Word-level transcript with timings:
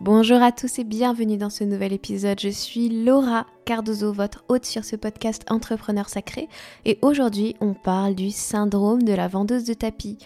Bonjour 0.00 0.40
à 0.40 0.52
tous 0.52 0.78
et 0.78 0.84
bienvenue 0.84 1.38
dans 1.38 1.50
ce 1.50 1.64
nouvel 1.64 1.92
épisode. 1.92 2.38
Je 2.38 2.50
suis 2.50 2.88
Laura 3.04 3.46
Cardozo, 3.64 4.12
votre 4.12 4.44
hôte 4.46 4.64
sur 4.64 4.84
ce 4.84 4.94
podcast 4.94 5.44
Entrepreneur 5.50 6.08
Sacré. 6.08 6.48
Et 6.84 7.00
aujourd'hui, 7.02 7.56
on 7.60 7.74
parle 7.74 8.14
du 8.14 8.30
syndrome 8.30 9.02
de 9.02 9.12
la 9.12 9.26
vendeuse 9.26 9.64
de 9.64 9.74
tapis. 9.74 10.16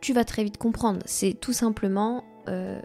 Tu 0.00 0.12
vas 0.12 0.24
très 0.24 0.42
vite 0.42 0.58
comprendre. 0.58 0.98
C'est 1.04 1.34
tout 1.34 1.52
simplement, 1.52 2.24
euh, 2.48 2.80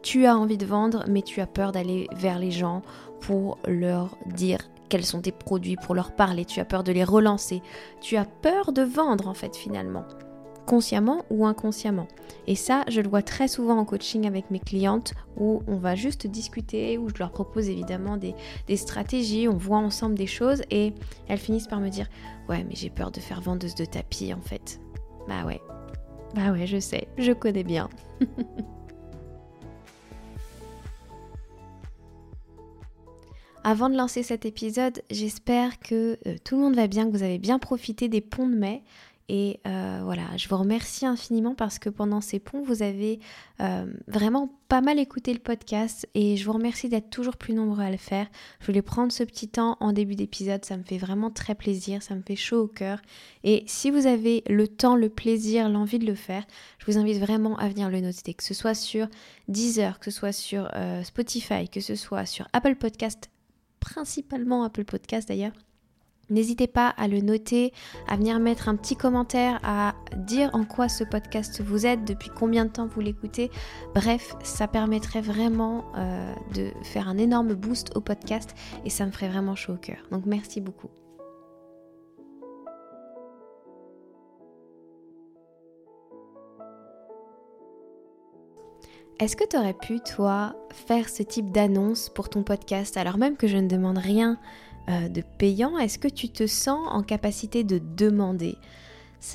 tu 0.00 0.24
as 0.24 0.34
envie 0.34 0.56
de 0.56 0.64
vendre, 0.64 1.04
mais 1.08 1.20
tu 1.20 1.42
as 1.42 1.46
peur 1.46 1.70
d'aller 1.70 2.08
vers 2.16 2.38
les 2.38 2.50
gens 2.50 2.80
pour 3.20 3.58
leur 3.66 4.16
dire 4.24 4.60
quels 4.88 5.04
sont 5.04 5.20
tes 5.20 5.30
produits, 5.30 5.76
pour 5.76 5.94
leur 5.94 6.12
parler. 6.12 6.46
Tu 6.46 6.60
as 6.60 6.64
peur 6.64 6.84
de 6.84 6.92
les 6.92 7.04
relancer. 7.04 7.60
Tu 8.00 8.16
as 8.16 8.24
peur 8.24 8.72
de 8.72 8.80
vendre 8.80 9.28
en 9.28 9.34
fait 9.34 9.54
finalement 9.54 10.06
consciemment 10.68 11.24
ou 11.30 11.46
inconsciemment. 11.46 12.06
Et 12.46 12.54
ça, 12.54 12.84
je 12.88 13.00
le 13.00 13.08
vois 13.08 13.22
très 13.22 13.48
souvent 13.48 13.78
en 13.78 13.86
coaching 13.86 14.26
avec 14.26 14.50
mes 14.50 14.60
clientes 14.60 15.14
où 15.38 15.62
on 15.66 15.78
va 15.78 15.94
juste 15.94 16.26
discuter, 16.26 16.98
où 16.98 17.08
je 17.08 17.14
leur 17.18 17.32
propose 17.32 17.70
évidemment 17.70 18.18
des, 18.18 18.34
stratégies, 18.76 19.48
on 19.48 19.56
voit 19.56 19.78
ensemble 19.78 20.14
des 20.14 20.26
choses 20.26 20.62
et 20.70 20.92
elles 21.26 21.38
finissent 21.38 21.68
par 21.68 21.80
me 21.80 21.88
dire 21.88 22.06
Ouais, 22.50 22.64
mais 22.68 22.74
j'ai 22.74 22.90
peur 22.90 23.10
de 23.10 23.18
faire 23.18 23.40
vendeuse 23.40 23.74
de 23.74 23.86
tapis 23.86 24.34
en 24.34 24.42
fait. 24.42 24.78
Bah 25.26 25.46
ouais, 25.46 25.60
bah 26.34 26.52
ouais, 26.52 26.66
je 26.66 26.78
sais, 26.78 27.08
je 27.16 27.32
connais 27.32 27.64
bien. 27.64 27.88
Avant 33.64 33.90
de 33.90 33.96
lancer 33.96 34.22
cet 34.22 34.46
épisode, 34.46 35.02
j'espère 35.10 35.78
que 35.78 36.18
euh, 36.26 36.36
tout 36.42 36.56
le 36.56 36.62
monde 36.62 36.76
va 36.76 36.86
bien, 36.86 37.06
que 37.06 37.10
vous 37.10 37.22
avez 37.22 37.38
bien 37.38 37.58
profité 37.58 38.08
des 38.08 38.22
ponts 38.22 38.48
de 38.48 38.54
mai. 38.54 38.82
Et 39.28 39.60
euh, 39.66 40.00
voilà, 40.04 40.24
je 40.38 40.48
vous 40.48 40.56
remercie 40.56 41.04
infiniment 41.04 41.54
parce 41.54 41.78
que 41.78 41.90
pendant 41.90 42.22
ces 42.22 42.38
ponts, 42.38 42.62
vous 42.62 42.82
avez 42.82 43.20
euh, 43.60 43.84
vraiment 44.06 44.50
pas 44.68 44.80
mal 44.80 44.98
écouté 44.98 45.34
le 45.34 45.38
podcast 45.38 46.08
et 46.14 46.38
je 46.38 46.44
vous 46.46 46.52
remercie 46.52 46.88
d'être 46.88 47.10
toujours 47.10 47.36
plus 47.36 47.52
nombreux 47.52 47.82
à 47.82 47.90
le 47.90 47.98
faire. 47.98 48.26
Je 48.60 48.66
voulais 48.66 48.80
prendre 48.80 49.12
ce 49.12 49.22
petit 49.24 49.48
temps 49.48 49.76
en 49.80 49.92
début 49.92 50.14
d'épisode, 50.14 50.64
ça 50.64 50.78
me 50.78 50.82
fait 50.82 50.96
vraiment 50.96 51.30
très 51.30 51.54
plaisir, 51.54 52.02
ça 52.02 52.14
me 52.14 52.22
fait 52.22 52.36
chaud 52.36 52.62
au 52.62 52.68
cœur. 52.68 53.02
Et 53.44 53.64
si 53.66 53.90
vous 53.90 54.06
avez 54.06 54.42
le 54.48 54.66
temps, 54.66 54.96
le 54.96 55.10
plaisir, 55.10 55.68
l'envie 55.68 55.98
de 55.98 56.06
le 56.06 56.14
faire, 56.14 56.44
je 56.78 56.86
vous 56.86 56.96
invite 56.96 57.18
vraiment 57.18 57.56
à 57.58 57.68
venir 57.68 57.90
le 57.90 58.00
noter, 58.00 58.32
que 58.32 58.44
ce 58.44 58.54
soit 58.54 58.74
sur 58.74 59.08
Deezer, 59.48 59.98
que 59.98 60.10
ce 60.10 60.18
soit 60.18 60.32
sur 60.32 60.70
euh, 60.74 61.02
Spotify, 61.02 61.68
que 61.68 61.80
ce 61.80 61.96
soit 61.96 62.24
sur 62.24 62.48
Apple 62.54 62.76
Podcast, 62.76 63.30
principalement 63.78 64.64
Apple 64.64 64.84
Podcast 64.84 65.28
d'ailleurs. 65.28 65.52
N'hésitez 66.30 66.66
pas 66.66 66.88
à 66.88 67.08
le 67.08 67.20
noter, 67.20 67.72
à 68.06 68.16
venir 68.16 68.38
mettre 68.38 68.68
un 68.68 68.76
petit 68.76 68.96
commentaire, 68.96 69.58
à 69.62 69.94
dire 70.16 70.50
en 70.52 70.64
quoi 70.64 70.88
ce 70.88 71.04
podcast 71.04 71.62
vous 71.62 71.86
aide, 71.86 72.04
depuis 72.04 72.30
combien 72.30 72.66
de 72.66 72.70
temps 72.70 72.86
vous 72.86 73.00
l'écoutez. 73.00 73.50
Bref, 73.94 74.34
ça 74.42 74.68
permettrait 74.68 75.22
vraiment 75.22 75.84
euh, 75.96 76.34
de 76.54 76.70
faire 76.82 77.08
un 77.08 77.16
énorme 77.16 77.54
boost 77.54 77.96
au 77.96 78.00
podcast 78.00 78.54
et 78.84 78.90
ça 78.90 79.06
me 79.06 79.10
ferait 79.10 79.28
vraiment 79.28 79.54
chaud 79.54 79.74
au 79.74 79.78
cœur. 79.78 79.98
Donc 80.10 80.26
merci 80.26 80.60
beaucoup. 80.60 80.88
Est-ce 89.20 89.34
que 89.34 89.44
tu 89.44 89.56
aurais 89.56 89.74
pu, 89.74 89.98
toi, 89.98 90.54
faire 90.70 91.08
ce 91.08 91.24
type 91.24 91.50
d'annonce 91.50 92.08
pour 92.08 92.28
ton 92.28 92.44
podcast 92.44 92.96
alors 92.96 93.18
même 93.18 93.36
que 93.36 93.48
je 93.48 93.56
ne 93.56 93.66
demande 93.66 93.98
rien 93.98 94.38
euh, 94.88 95.08
de 95.08 95.22
payant, 95.38 95.76
est-ce 95.78 95.98
que 95.98 96.08
tu 96.08 96.30
te 96.30 96.46
sens 96.46 96.86
en 96.90 97.02
capacité 97.02 97.62
de 97.62 97.78
demander? 97.78 98.56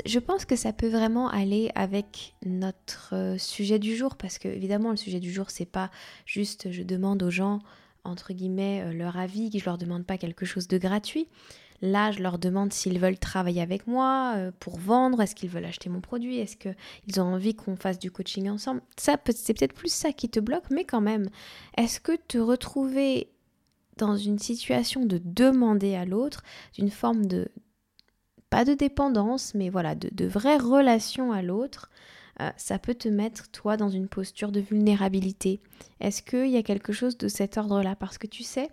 Je 0.05 0.17
pense 0.17 0.45
que 0.45 0.55
ça 0.55 0.73
peut 0.73 0.87
vraiment 0.87 1.27
aller 1.29 1.69
avec 1.75 2.33
notre 2.45 3.13
euh, 3.13 3.37
sujet 3.37 3.77
du 3.77 3.95
jour 3.95 4.15
parce 4.15 4.39
que 4.39 4.47
évidemment 4.47 4.91
le 4.91 4.95
sujet 4.95 5.19
du 5.19 5.31
jour 5.31 5.49
c'est 5.49 5.65
pas 5.65 5.91
juste 6.25 6.71
je 6.71 6.83
demande 6.83 7.21
aux 7.21 7.29
gens 7.29 7.59
entre 8.05 8.33
guillemets 8.33 8.81
euh, 8.81 8.93
leur 8.93 9.17
avis, 9.17 9.51
je 9.53 9.65
leur 9.65 9.77
demande 9.77 10.05
pas 10.05 10.17
quelque 10.17 10.45
chose 10.45 10.67
de 10.67 10.77
gratuit. 10.77 11.27
Là, 11.81 12.11
je 12.13 12.23
leur 12.23 12.39
demande 12.39 12.71
s'ils 12.71 12.97
veulent 12.97 13.19
travailler 13.19 13.61
avec 13.61 13.87
moi 13.87 14.37
pour 14.61 14.77
vendre, 14.77 15.21
est-ce 15.21 15.35
qu'ils 15.35 15.49
veulent 15.49 15.65
acheter 15.65 15.89
mon 15.89 15.99
produit, 15.99 16.37
est-ce 16.37 16.55
qu'ils 16.55 17.19
ont 17.19 17.33
envie 17.33 17.55
qu'on 17.55 17.75
fasse 17.75 17.99
du 17.99 18.09
coaching 18.09 18.49
ensemble? 18.49 18.81
Ça, 18.95 19.17
c'est 19.35 19.53
peut-être 19.53 19.73
plus 19.73 19.91
ça 19.91 20.13
qui 20.13 20.29
te 20.29 20.39
bloque, 20.39 20.63
mais 20.71 20.85
quand 20.85 21.01
même, 21.01 21.27
est-ce 21.75 21.99
que 21.99 22.13
te 22.15 22.37
retrouver 22.37 23.32
dans 23.97 24.17
une 24.17 24.39
situation 24.39 25.05
de 25.05 25.21
demander 25.23 25.95
à 25.95 26.05
l'autre, 26.05 26.43
d'une 26.75 26.89
forme 26.89 27.25
de, 27.25 27.47
pas 28.49 28.65
de 28.65 28.73
dépendance, 28.73 29.53
mais 29.55 29.69
voilà, 29.69 29.95
de, 29.95 30.09
de 30.11 30.25
vraie 30.25 30.57
relation 30.57 31.31
à 31.31 31.41
l'autre, 31.41 31.89
euh, 32.41 32.49
ça 32.57 32.79
peut 32.79 32.95
te 32.95 33.07
mettre, 33.07 33.49
toi, 33.51 33.77
dans 33.77 33.89
une 33.89 34.07
posture 34.07 34.51
de 34.51 34.59
vulnérabilité. 34.59 35.59
Est-ce 35.99 36.23
qu'il 36.23 36.49
y 36.49 36.57
a 36.57 36.63
quelque 36.63 36.93
chose 36.93 37.17
de 37.17 37.27
cet 37.27 37.57
ordre-là? 37.57 37.95
Parce 37.95 38.17
que 38.17 38.27
tu 38.27 38.43
sais, 38.43 38.69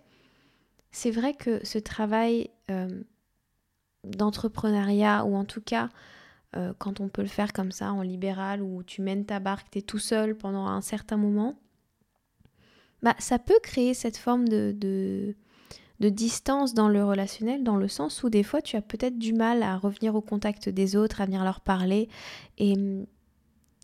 c'est 0.91 1.11
vrai 1.11 1.33
que 1.33 1.63
ce 1.65 1.77
travail 1.77 2.49
euh, 2.69 3.01
d'entrepreneuriat, 4.03 5.25
ou 5.25 5.35
en 5.35 5.45
tout 5.45 5.61
cas, 5.61 5.89
euh, 6.55 6.73
quand 6.79 6.99
on 6.99 7.07
peut 7.07 7.21
le 7.21 7.27
faire 7.27 7.53
comme 7.53 7.71
ça, 7.71 7.93
en 7.93 8.01
libéral, 8.01 8.61
où 8.61 8.83
tu 8.83 9.01
mènes 9.01 9.25
ta 9.25 9.39
barque, 9.39 9.69
tu 9.71 9.79
es 9.79 9.81
tout 9.83 9.99
seul 9.99 10.35
pendant 10.35 10.65
un 10.65 10.81
certain 10.81 11.17
moment, 11.17 11.55
bah, 13.03 13.15
ça 13.19 13.39
peut 13.39 13.59
créer 13.63 13.93
cette 13.93 14.17
forme 14.17 14.47
de, 14.47 14.75
de, 14.77 15.35
distance 16.09 16.73
dans 16.73 16.87
le 16.87 17.03
relationnel, 17.03 17.63
dans 17.63 17.75
le 17.75 17.87
sens 17.87 18.23
où 18.23 18.29
des 18.29 18.43
fois 18.43 18.61
tu 18.61 18.75
as 18.75 18.81
peut-être 18.81 19.19
du 19.19 19.33
mal 19.33 19.61
à 19.61 19.77
revenir 19.77 20.15
au 20.15 20.21
contact 20.21 20.67
des 20.67 20.95
autres, 20.95 21.21
à 21.21 21.25
venir 21.25 21.43
leur 21.43 21.61
parler. 21.61 22.09
Et 22.57 22.73
hum, 22.73 23.05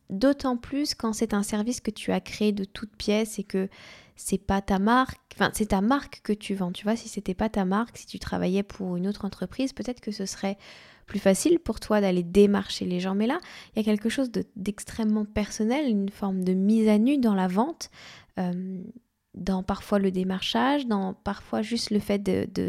d'autant 0.10 0.58
plus 0.58 0.96
quand 0.96 1.14
c'est 1.14 1.34
un 1.34 1.44
service 1.44 1.82
que 1.82 1.92
tu 1.92 2.12
as 2.12 2.22
créé 2.22 2.52
de 2.52 2.64
toutes 2.64 2.96
pièces 2.96 3.40
et 3.40 3.44
que 3.44 3.70
c'est 4.16 4.40
pas 4.40 4.62
ta 4.62 4.80
marque, 4.80 5.20
enfin 5.36 5.52
c'est 5.54 5.68
ta 5.68 5.82
marque 5.82 6.22
que 6.24 6.34
tu 6.34 6.56
vends. 6.56 6.72
Tu 6.72 6.84
vois, 6.84 6.96
si 6.96 7.08
c'était 7.08 7.36
pas 7.36 7.50
ta 7.50 7.66
marque, 7.66 7.98
si 7.98 8.08
tu 8.08 8.20
travaillais 8.20 8.64
pour 8.64 8.98
une 8.98 9.08
autre 9.08 9.26
entreprise, 9.26 9.74
peut-être 9.74 10.02
que 10.02 10.12
ce 10.12 10.26
serait 10.26 10.58
plus 11.06 11.20
facile 11.20 11.60
pour 11.60 11.80
toi 11.80 12.02
d'aller 12.02 12.24
démarcher 12.24 12.86
les 12.86 13.00
gens. 13.00 13.16
Mais 13.16 13.28
là, 13.28 13.40
il 13.76 13.80
y 13.80 13.82
a 13.82 13.86
quelque 13.86 14.10
chose 14.10 14.30
d'extrêmement 14.56 15.26
personnel, 15.26 15.88
une 15.88 16.10
forme 16.10 16.44
de 16.44 16.54
mise 16.54 16.88
à 16.88 16.98
nu 16.98 17.18
dans 17.18 17.36
la 17.36 17.48
vente. 17.48 17.90
Hum, 18.38 18.84
dans 19.34 19.64
parfois 19.64 20.00
le 20.00 20.12
démarchage, 20.12 20.88
dans 20.88 21.14
parfois 21.14 21.62
juste 21.62 21.92
le 21.92 22.00
fait 22.00 22.20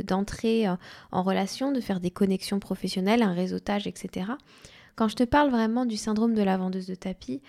d'entrer 0.05 0.65
de, 0.65 0.69
euh, 0.69 0.77
en 1.13 1.23
relation, 1.23 1.73
de 1.73 1.81
faire 1.81 2.01
des 2.01 2.11
connexions 2.11 2.61
professionnelles, 2.61 3.23
un 3.23 3.33
réseautage, 3.33 3.87
etc. 3.87 4.33
Quand 4.97 5.09
je 5.09 5.17
te 5.17 5.25
parle 5.25 5.51
vraiment 5.51 5.87
du 5.87 5.97
syndrome 5.97 6.35
de 6.35 6.43
la 6.43 6.57
vendeuse 6.57 6.87
de 6.87 6.95
tapis, 6.95 7.41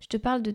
je 0.00 0.08
te 0.08 0.16
parle 0.16 0.42
de, 0.42 0.54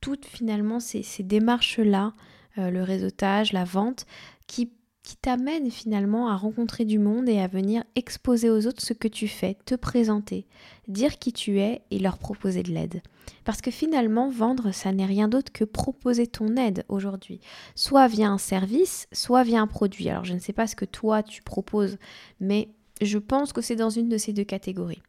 toutes 0.00 0.26
finalement 0.26 0.80
ces, 0.80 1.04
démarches-là, 1.22 2.12
euh, 2.58 2.70
le 2.70 2.82
réseautage, 2.82 3.52
la 3.52 3.64
vente, 3.64 4.06
qui 4.46 4.72
qui 5.02 5.16
t'amène 5.16 5.70
finalement 5.70 6.28
à 6.28 6.36
rencontrer 6.36 6.84
du 6.84 6.98
monde 6.98 7.28
et 7.28 7.40
à 7.40 7.48
venir 7.48 7.82
exposer 7.96 8.50
aux 8.50 8.66
autres 8.66 8.82
ce 8.82 8.92
que 8.92 9.08
tu 9.08 9.26
fais, 9.26 9.56
te 9.64 9.74
présenter, 9.74 10.46
dire 10.86 11.18
qui 11.18 11.32
tu 11.32 11.58
es 11.58 11.82
et 11.90 11.98
leur 11.98 12.18
proposer 12.18 12.62
de 12.62 12.70
l'aide. 12.70 13.02
Parce 13.44 13.60
que 13.60 13.72
finalement, 13.72 14.30
vendre, 14.30 14.72
ça 14.72 14.92
n'est 14.92 15.06
rien 15.06 15.26
d'autre 15.26 15.50
que 15.52 15.64
proposer 15.64 16.28
ton 16.28 16.56
aide 16.56 16.84
aujourd'hui, 16.88 17.40
soit 17.74 18.06
via 18.06 18.28
un 18.28 18.38
service, 18.38 19.08
soit 19.12 19.42
via 19.42 19.60
un 19.60 19.66
produit. 19.66 20.08
Alors 20.08 20.24
je 20.24 20.34
ne 20.34 20.38
sais 20.38 20.52
pas 20.52 20.68
ce 20.68 20.76
que 20.76 20.84
toi 20.84 21.24
tu 21.24 21.42
proposes, 21.42 21.98
mais 22.38 22.68
je 23.00 23.18
pense 23.18 23.52
que 23.52 23.60
c'est 23.60 23.76
dans 23.76 23.90
une 23.90 24.08
de 24.08 24.18
ces 24.18 24.32
deux 24.32 24.44
catégories. 24.44 25.02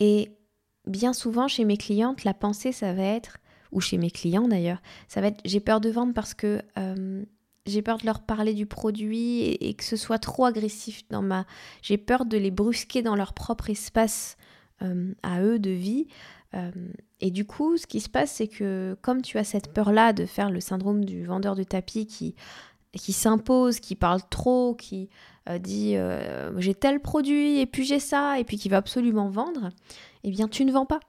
Et 0.00 0.32
bien 0.86 1.12
souvent 1.12 1.46
chez 1.46 1.64
mes 1.64 1.76
clientes, 1.76 2.24
la 2.24 2.34
pensée, 2.34 2.72
ça 2.72 2.92
va 2.92 3.04
être, 3.04 3.38
ou 3.70 3.80
chez 3.80 3.98
mes 3.98 4.10
clients 4.10 4.48
d'ailleurs, 4.48 4.82
ça 5.06 5.20
va 5.20 5.28
être 5.28 5.40
j'ai 5.44 5.60
peur 5.60 5.80
de 5.80 5.90
vendre 5.90 6.12
parce 6.12 6.34
que... 6.34 6.60
Euh, 6.76 7.24
j'ai 7.68 7.82
peur 7.82 7.98
de 7.98 8.06
leur 8.06 8.20
parler 8.20 8.54
du 8.54 8.66
produit 8.66 9.42
et, 9.42 9.74
que 9.74 9.84
ce 9.84 9.96
soit 9.96 10.18
trop 10.18 10.44
agressif 10.44 11.02
dans 11.10 11.22
ma... 11.22 11.46
J'ai 11.82 11.98
peur 11.98 12.24
de 12.24 12.36
les 12.36 12.50
brusquer 12.50 13.02
dans 13.02 13.14
leur 13.14 13.32
propre 13.34 13.70
espace 13.70 14.36
euh, 14.82 15.12
à 15.22 15.42
eux 15.42 15.58
de 15.58 15.70
vie. 15.70 16.06
Euh, 16.54 16.70
et 17.20 17.30
du 17.30 17.44
coup, 17.44 17.76
ce 17.76 17.86
qui 17.86 18.00
se 18.00 18.08
passe, 18.08 18.32
c'est 18.32 18.48
que 18.48 18.96
comme 19.02 19.22
tu 19.22 19.38
as 19.38 19.44
cette 19.44 19.72
peur-là 19.72 20.12
de 20.12 20.24
faire 20.26 20.50
le 20.50 20.60
syndrome 20.60 21.04
du 21.04 21.24
vendeur 21.24 21.54
de 21.54 21.62
tapis 21.62 22.06
qui, 22.06 22.34
qui 22.92 23.12
s'impose, 23.12 23.80
qui 23.80 23.94
parle 23.94 24.20
trop, 24.30 24.74
qui 24.74 25.10
euh, 25.48 25.58
dit 25.58 25.96
j'ai 26.56 26.74
tel 26.74 27.00
produit 27.00 27.60
et 27.60 27.66
puis 27.66 27.84
j'ai 27.84 28.00
ça, 28.00 28.38
et 28.38 28.44
puis 28.44 28.56
qui 28.56 28.68
va 28.68 28.78
absolument 28.78 29.28
vendre, 29.28 29.70
eh 30.24 30.30
bien 30.30 30.48
tu 30.48 30.64
ne 30.64 30.72
vends 30.72 30.86
pas. 30.86 31.00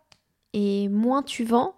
Et 0.54 0.89
moins 0.89 1.24
tu 1.24 1.44
vends, 1.44 1.75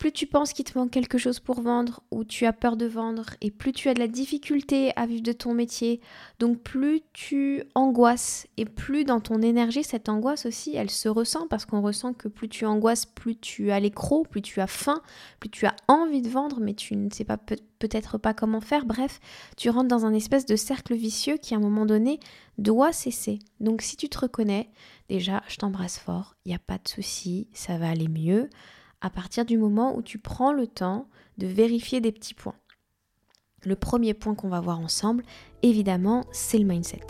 plus 0.00 0.12
tu 0.12 0.26
penses 0.26 0.54
qu'il 0.54 0.64
te 0.64 0.78
manque 0.78 0.90
quelque 0.90 1.18
chose 1.18 1.40
pour 1.40 1.60
vendre 1.60 2.02
ou 2.10 2.24
tu 2.24 2.46
as 2.46 2.54
peur 2.54 2.78
de 2.78 2.86
vendre 2.86 3.34
et 3.42 3.50
plus 3.50 3.72
tu 3.72 3.90
as 3.90 3.94
de 3.94 3.98
la 3.98 4.08
difficulté 4.08 4.94
à 4.96 5.04
vivre 5.04 5.22
de 5.22 5.32
ton 5.32 5.52
métier, 5.52 6.00
donc 6.38 6.58
plus 6.62 7.02
tu 7.12 7.64
angoisses 7.74 8.46
et 8.56 8.64
plus 8.64 9.04
dans 9.04 9.20
ton 9.20 9.42
énergie, 9.42 9.84
cette 9.84 10.08
angoisse 10.08 10.46
aussi, 10.46 10.74
elle 10.74 10.88
se 10.88 11.10
ressent 11.10 11.46
parce 11.48 11.66
qu'on 11.66 11.82
ressent 11.82 12.14
que 12.14 12.28
plus 12.28 12.48
tu 12.48 12.64
angoisses, 12.64 13.04
plus 13.04 13.36
tu 13.36 13.72
as 13.72 13.78
l'écro, 13.78 14.22
plus 14.22 14.40
tu 14.40 14.62
as 14.62 14.66
faim, 14.66 15.02
plus 15.38 15.50
tu 15.50 15.66
as 15.66 15.76
envie 15.86 16.22
de 16.22 16.30
vendre 16.30 16.60
mais 16.60 16.72
tu 16.72 16.96
ne 16.96 17.10
sais 17.10 17.24
pas 17.24 17.36
peut-être 17.36 18.16
pas 18.16 18.32
comment 18.32 18.62
faire. 18.62 18.86
Bref, 18.86 19.20
tu 19.58 19.68
rentres 19.68 19.88
dans 19.88 20.06
un 20.06 20.14
espèce 20.14 20.46
de 20.46 20.56
cercle 20.56 20.94
vicieux 20.94 21.36
qui 21.36 21.52
à 21.52 21.58
un 21.58 21.60
moment 21.60 21.84
donné 21.84 22.20
doit 22.56 22.94
cesser. 22.94 23.38
Donc 23.60 23.82
si 23.82 23.98
tu 23.98 24.08
te 24.08 24.18
reconnais, 24.18 24.70
déjà, 25.10 25.42
je 25.46 25.56
t'embrasse 25.56 25.98
fort, 25.98 26.36
il 26.46 26.48
n'y 26.48 26.54
a 26.54 26.58
pas 26.58 26.78
de 26.78 26.88
souci, 26.88 27.48
ça 27.52 27.76
va 27.76 27.90
aller 27.90 28.08
mieux. 28.08 28.48
À 29.00 29.10
partir 29.10 29.44
du 29.44 29.56
moment 29.56 29.96
où 29.96 30.02
tu 30.02 30.18
prends 30.18 30.52
le 30.52 30.66
temps 30.66 31.08
de 31.38 31.46
vérifier 31.46 32.00
des 32.00 32.12
petits 32.12 32.34
points. 32.34 32.56
Le 33.64 33.76
premier 33.76 34.14
point 34.14 34.34
qu'on 34.34 34.48
va 34.48 34.60
voir 34.60 34.80
ensemble, 34.80 35.24
évidemment, 35.62 36.24
c'est 36.32 36.58
le 36.58 36.64
mindset. 36.64 37.00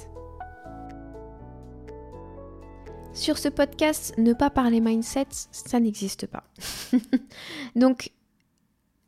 Sur 3.12 3.38
ce 3.38 3.48
podcast, 3.48 4.14
ne 4.18 4.32
pas 4.32 4.50
parler 4.50 4.80
mindset, 4.80 5.26
ça 5.50 5.80
n'existe 5.80 6.26
pas. 6.26 6.44
Donc, 7.76 8.12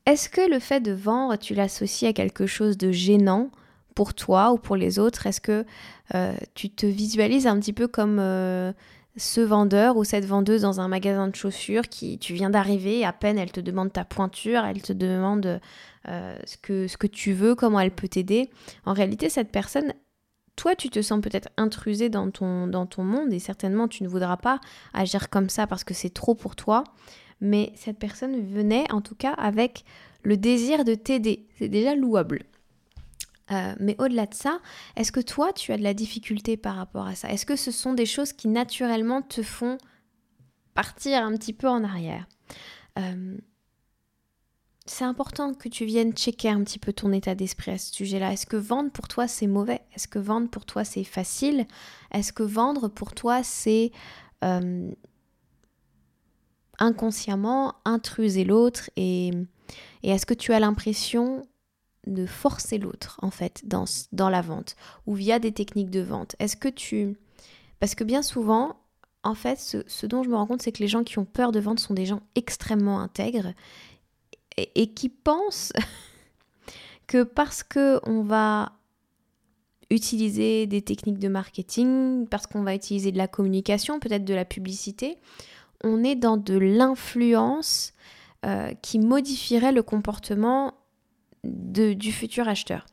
est-ce 0.06 0.28
que 0.28 0.50
le 0.50 0.58
fait 0.58 0.80
de 0.80 0.92
vendre, 0.92 1.36
tu 1.36 1.54
l'associes 1.54 2.08
à 2.08 2.12
quelque 2.12 2.46
chose 2.46 2.76
de 2.76 2.90
gênant 2.90 3.50
pour 3.94 4.14
toi 4.14 4.52
ou 4.52 4.58
pour 4.58 4.76
les 4.76 4.98
autres? 4.98 5.26
Est-ce 5.26 5.40
que 5.40 5.64
euh, 6.14 6.34
tu 6.54 6.70
te 6.70 6.86
visualises 6.86 7.46
un 7.46 7.58
petit 7.58 7.72
peu 7.72 7.86
comme 7.86 8.18
euh, 8.18 8.72
ce 9.16 9.40
vendeur 9.40 9.96
ou 9.96 10.04
cette 10.04 10.24
vendeuse 10.24 10.62
dans 10.62 10.80
un 10.80 10.88
magasin 10.88 11.28
de 11.28 11.36
chaussures 11.36 11.88
qui 11.88 12.18
tu 12.18 12.32
viens 12.34 12.50
d'arriver, 12.50 13.04
à 13.04 13.12
peine 13.12 13.38
elle 13.38 13.52
te 13.52 13.60
demande 13.60 13.92
ta 13.92 14.04
pointure, 14.04 14.64
elle 14.64 14.80
te 14.80 14.92
demande 14.92 15.60
euh, 16.08 16.38
ce, 16.44 16.56
que, 16.56 17.06
tu 17.06 17.32
veux, 17.32 17.54
comment 17.54 17.80
elle 17.80 17.90
peut 17.90 18.08
t'aider. 18.08 18.50
En 18.86 18.92
réalité, 18.92 19.28
cette 19.28 19.52
personne, 19.52 19.92
toi, 20.56 20.74
tu 20.74 20.88
te 20.88 21.02
sens 21.02 21.20
peut-être 21.20 21.50
intrusé 21.56 22.08
dans 22.08 22.30
ton, 22.30 22.66
dans 22.66 22.86
ton 22.86 23.04
monde 23.04 23.32
et 23.32 23.38
certainement 23.38 23.86
tu 23.86 24.02
ne 24.02 24.08
voudras 24.08 24.38
pas 24.38 24.60
agir 24.94 25.28
comme 25.28 25.48
ça 25.48 25.66
parce 25.66 25.84
que 25.84 25.94
c'est 25.94 26.12
trop 26.12 26.34
pour 26.34 26.56
toi. 26.56 26.84
Mais 27.40 27.72
cette 27.74 27.98
personne 27.98 28.40
venait 28.54 28.90
en 28.92 29.00
tout 29.00 29.16
cas 29.16 29.32
avec 29.32 29.84
le 30.22 30.36
désir 30.36 30.84
de 30.84 30.94
t'aider. 30.94 31.48
C'est 31.58 31.68
déjà 31.68 31.94
louable. 31.94 32.44
Euh, 33.50 33.74
mais 33.80 33.96
au-delà 33.98 34.26
de 34.26 34.34
ça, 34.34 34.60
est-ce 34.96 35.10
que 35.12 35.20
toi, 35.20 35.52
tu 35.52 35.72
as 35.72 35.76
de 35.76 35.82
la 35.82 35.94
difficulté 35.94 36.56
par 36.56 36.76
rapport 36.76 37.06
à 37.06 37.14
ça? 37.14 37.28
Est-ce 37.30 37.44
que 37.44 37.56
ce 37.56 37.70
sont 37.70 37.92
des 37.92 38.06
choses 38.06 38.32
qui 38.32 38.48
naturellement 38.48 39.20
te 39.20 39.42
font 39.42 39.78
partir 40.74 41.24
un 41.24 41.36
petit 41.36 41.52
peu 41.52 41.68
en 41.68 41.82
arrière? 41.82 42.26
Euh, 42.98 43.36
C'est 44.86 45.04
important 45.04 45.54
que 45.54 45.68
tu 45.68 45.84
viennes 45.84 46.12
checker 46.12 46.50
un 46.50 46.64
petit 46.64 46.78
peu 46.78 46.92
ton 46.92 47.12
état 47.12 47.34
d'esprit 47.34 47.70
à 47.72 47.78
ce 47.78 47.92
sujet-là. 47.94 48.32
Est-ce 48.32 48.46
que 48.46 48.56
vendre 48.56 48.90
pour 48.90 49.06
toi, 49.06 49.28
c'est 49.28 49.46
mauvais? 49.46 49.80
Est-ce 49.94 50.08
que 50.08 50.18
vendre 50.18 50.48
pour 50.48 50.64
toi, 50.64 50.84
c'est 50.84 51.04
facile? 51.04 51.66
Est-ce 52.10 52.32
que 52.32 52.42
vendre 52.42 52.88
pour 52.88 53.12
toi, 53.12 53.42
c'est... 53.42 53.92
Euh, 54.44 54.90
inconsciemment 56.78 57.74
intruser 57.84 58.44
l'autre? 58.44 58.90
Et, 58.96 59.28
et 60.02 60.10
est-ce 60.10 60.26
que 60.26 60.34
tu 60.34 60.52
as 60.52 60.58
l'impression 60.58 61.46
de 62.06 62.26
forcer 62.26 62.78
l'autre, 62.78 63.18
en 63.22 63.30
fait, 63.30 63.62
dans, 63.64 64.28
la 64.28 64.40
vente 64.40 64.76
ou 65.06 65.14
via 65.14 65.38
des 65.38 65.52
techniques 65.52 65.90
de 65.90 66.00
vente. 66.00 66.36
Est-ce 66.38 66.56
que 66.56 66.68
tu... 66.68 67.16
Parce 67.80 67.94
que 67.94 68.04
bien 68.04 68.22
souvent, 68.22 68.76
en 69.22 69.34
fait, 69.34 69.58
ce, 69.58 70.06
dont 70.06 70.22
je 70.22 70.28
me 70.28 70.36
rends 70.36 70.46
compte, 70.46 70.62
c'est 70.62 70.72
que 70.72 70.82
les 70.82 70.88
gens 70.88 71.04
qui 71.04 71.18
ont 71.18 71.24
peur 71.24 71.52
de 71.52 71.60
vendre 71.60 71.80
sont 71.80 71.94
des 71.94 72.06
gens 72.06 72.20
extrêmement 72.34 73.00
intègres 73.00 73.52
et, 74.56 74.92
qui 74.92 75.08
pensent 75.08 75.72
que 77.06 77.22
parce 77.22 77.62
que 77.62 78.00
on 78.04 78.22
va 78.22 78.72
utiliser 79.90 80.66
des 80.66 80.82
techniques 80.82 81.18
de 81.18 81.28
marketing, 81.28 82.26
parce 82.26 82.46
qu'on 82.46 82.62
va 82.62 82.74
utiliser 82.74 83.12
de 83.12 83.18
la 83.18 83.28
communication, 83.28 84.00
peut-être 84.00 84.24
de 84.24 84.34
la 84.34 84.44
publicité, 84.44 85.18
on 85.84 86.02
est 86.02 86.16
dans 86.16 86.36
de 86.36 86.56
l'influence 86.56 87.92
euh, 88.44 88.72
qui 88.82 88.98
modifierait 88.98 89.72
le 89.72 89.82
comportement 89.82 90.74
du 91.44 92.12
futur 92.12 92.48
acheteur. 92.48 92.86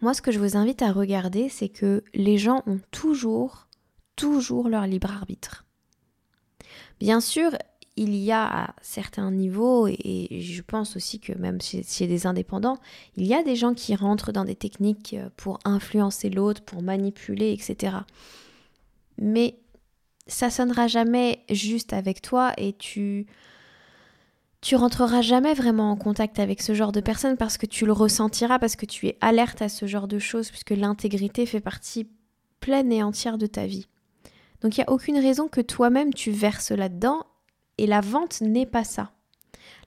Moi, 0.00 0.14
ce 0.14 0.22
que 0.22 0.32
je 0.32 0.38
vous 0.38 0.56
invite 0.56 0.82
à 0.82 0.92
regarder, 0.92 1.48
c'est 1.48 1.68
que 1.68 2.02
les 2.14 2.38
gens 2.38 2.62
ont 2.66 2.80
toujours, 2.90 3.68
toujours 4.16 4.68
leur 4.68 4.86
libre 4.86 5.10
arbitre. 5.10 5.64
Bien 6.98 7.20
sûr, 7.20 7.52
il 7.96 8.14
y 8.14 8.32
a 8.32 8.64
à 8.64 8.74
certains 8.80 9.30
niveaux, 9.30 9.86
et 9.86 10.40
je 10.40 10.62
pense 10.62 10.96
aussi 10.96 11.20
que 11.20 11.32
même 11.32 11.60
chez, 11.60 11.82
chez, 11.82 12.06
des 12.06 12.26
indépendants, 12.26 12.78
il 13.16 13.26
y 13.26 13.34
a 13.34 13.42
des 13.42 13.54
gens 13.54 13.74
qui 13.74 13.94
rentrent 13.94 14.32
dans 14.32 14.44
des 14.44 14.56
techniques 14.56 15.16
pour 15.36 15.58
influencer 15.64 16.30
l'autre, 16.30 16.62
pour 16.62 16.82
manipuler, 16.82 17.52
etc. 17.52 17.98
Mais 19.18 19.58
ça 20.26 20.50
sonnera 20.50 20.88
jamais 20.88 21.44
juste 21.50 21.92
avec 21.92 22.22
toi 22.22 22.52
et 22.56 22.72
tu 22.72 23.26
tu 24.62 24.76
rentreras 24.76 25.22
jamais 25.22 25.54
vraiment 25.54 25.90
en 25.90 25.96
contact 25.96 26.38
avec 26.38 26.62
ce 26.62 26.72
genre 26.72 26.92
de 26.92 27.00
personnes 27.00 27.36
parce 27.36 27.58
que 27.58 27.66
tu 27.66 27.84
le 27.84 27.92
ressentiras, 27.92 28.60
parce 28.60 28.76
que 28.76 28.86
tu 28.86 29.08
es 29.08 29.18
alerte 29.20 29.60
à 29.60 29.68
ce 29.68 29.86
genre 29.86 30.06
de 30.06 30.20
choses, 30.20 30.50
puisque 30.50 30.70
l'intégrité 30.70 31.46
fait 31.46 31.60
partie 31.60 32.08
pleine 32.60 32.92
et 32.92 33.02
entière 33.02 33.38
de 33.38 33.46
ta 33.46 33.66
vie. 33.66 33.88
Donc 34.60 34.76
il 34.76 34.80
n'y 34.80 34.86
a 34.86 34.92
aucune 34.92 35.18
raison 35.18 35.48
que 35.48 35.60
toi-même 35.60 36.14
tu 36.14 36.30
verses 36.30 36.70
là-dedans, 36.70 37.26
et 37.76 37.88
la 37.88 38.00
vente 38.00 38.40
n'est 38.40 38.66
pas 38.66 38.84
ça. 38.84 39.10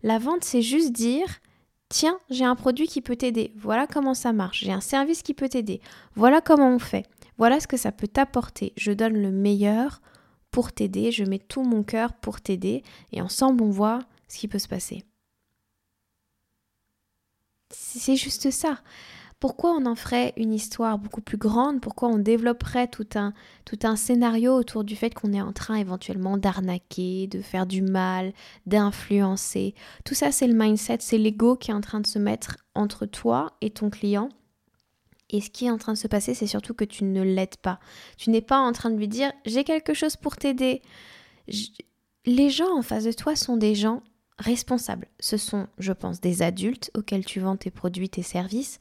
La 0.04 0.19
vente, 0.19 0.44
c'est 0.44 0.62
juste 0.62 0.92
dire, 0.92 1.39
tiens, 1.88 2.19
j'ai 2.30 2.44
un 2.44 2.56
produit 2.56 2.88
qui 2.88 3.01
peut 3.01 3.16
t'aider, 3.16 3.54
voilà 3.56 3.88
comment 3.88 4.13
ça 4.13 4.33
marche, 4.33 4.60
j'ai 4.66 4.74
un 4.74 4.81
service 4.81 5.24
qui 5.24 5.33
peut 5.33 5.48
t'aider, 5.48 5.80
voilà 6.16 6.42
comment 6.42 6.75
on 6.75 6.80
fait, 6.80 7.06
voilà 7.38 7.62
ce 7.62 7.68
que 7.68 7.78
ça 7.78 7.94
peut 7.94 8.10
t'apporter, 8.10 8.74
je 8.75 8.92
donne 8.92 9.13
le 9.13 9.31
meilleur 9.31 10.01
pour 10.51 10.74
t'aider, 10.74 11.13
je 11.13 11.24
mets 11.24 11.39
tout 11.39 11.63
mon 11.63 11.83
cœur 11.83 12.12
pour 12.12 12.42
t'aider, 12.42 12.83
et 13.13 13.21
ensemble 13.21 13.63
on 13.63 13.69
voit 13.69 14.00
ce 14.27 14.38
qui 14.38 14.48
peut 14.48 14.60
se 14.60 14.68
passer. 14.68 15.04
C'est 17.72 18.16
juste 18.16 18.51
ça. 18.51 18.80
Pourquoi 19.39 19.72
on 19.72 19.86
en 19.86 19.95
ferait 19.95 20.33
une 20.38 20.54
histoire 20.54 20.98
beaucoup 20.98 21.22
plus 21.22 21.38
grande? 21.38 21.81
Pourquoi 21.81 22.10
on 22.10 22.18
développerait 22.18 22.88
tout 22.88 23.07
un, 23.16 23.33
tout 23.66 23.77
un 23.83 23.95
scénario 23.95 24.54
autour 24.54 24.83
du 24.83 24.95
fait 24.95 25.13
qu'on 25.13 25.33
est 25.33 25.42
en 25.42 25.51
train 25.51 25.75
éventuellement 25.75 26.38
d'arnaquer, 26.38 27.27
de 27.27 27.42
faire 27.42 27.66
du 27.66 27.81
mal, 27.81 28.33
d'influencer? 28.66 29.75
Tout 30.06 30.16
ça, 30.16 30.31
c'est 30.31 30.48
le 30.48 30.54
mindset, 30.54 30.98
c'est 31.01 31.18
l'ego 31.18 31.57
qui 31.57 31.71
est 31.71 31.74
en 31.74 31.81
train 31.81 32.00
de 32.00 32.07
se 32.07 32.18
mettre 32.18 32.57
entre 32.75 33.06
toi 33.06 33.54
et 33.62 33.71
ton 33.71 33.89
client. 33.89 34.30
Et 35.30 35.42
ce 35.42 35.50
qui 35.50 35.66
est 35.66 35.71
en 35.71 35.78
train 35.78 35.94
de 35.94 35.98
se 35.98 36.07
passer, 36.07 36.33
c'est 36.33 36.48
surtout 36.48 36.74
que 36.74 36.86
tu 36.86 37.04
ne 37.04 37.21
l'aides 37.21 37.57
pas. 37.57 37.80
Tu 38.18 38.30
n'es 38.30 38.42
pas 38.42 38.60
en 38.60 38.71
train 38.71 38.89
de 38.89 38.98
lui 38.98 39.07
dire 39.07 39.31
j'ai 39.45 39.63
quelque 39.63 39.94
chose 39.94 40.16
pour 40.16 40.38
t'aider. 40.38 40.81
Les 42.25 42.50
gens 42.50 42.78
en 42.78 42.81
face 42.81 43.04
de 43.04 43.12
toi 43.12 43.36
sont 43.36 43.57
des 43.57 43.75
gens 43.75 44.01
responsables. 44.38 45.08
Ce 45.20 45.38
sont, 45.38 45.68
je 45.78 45.94
pense, 45.94 46.22
des 46.22 46.42
adultes 46.42 46.92
auxquels 46.96 47.26
tu 47.26 47.40
vends 47.40 47.58
tes 47.58 47.72
produits, 47.72 48.10
tes 48.10 48.24
services. 48.24 48.80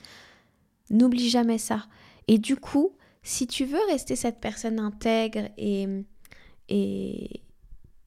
N'oublie 0.90 1.28
jamais 1.28 1.58
ça. 1.58 1.86
Et 2.28 2.38
du 2.38 2.56
coup, 2.56 2.92
si 3.22 3.46
tu 3.46 3.64
veux 3.64 3.80
rester 3.88 4.16
cette 4.16 4.40
personne 4.40 4.78
intègre 4.78 5.48
et, 5.56 5.86
et, 6.68 7.40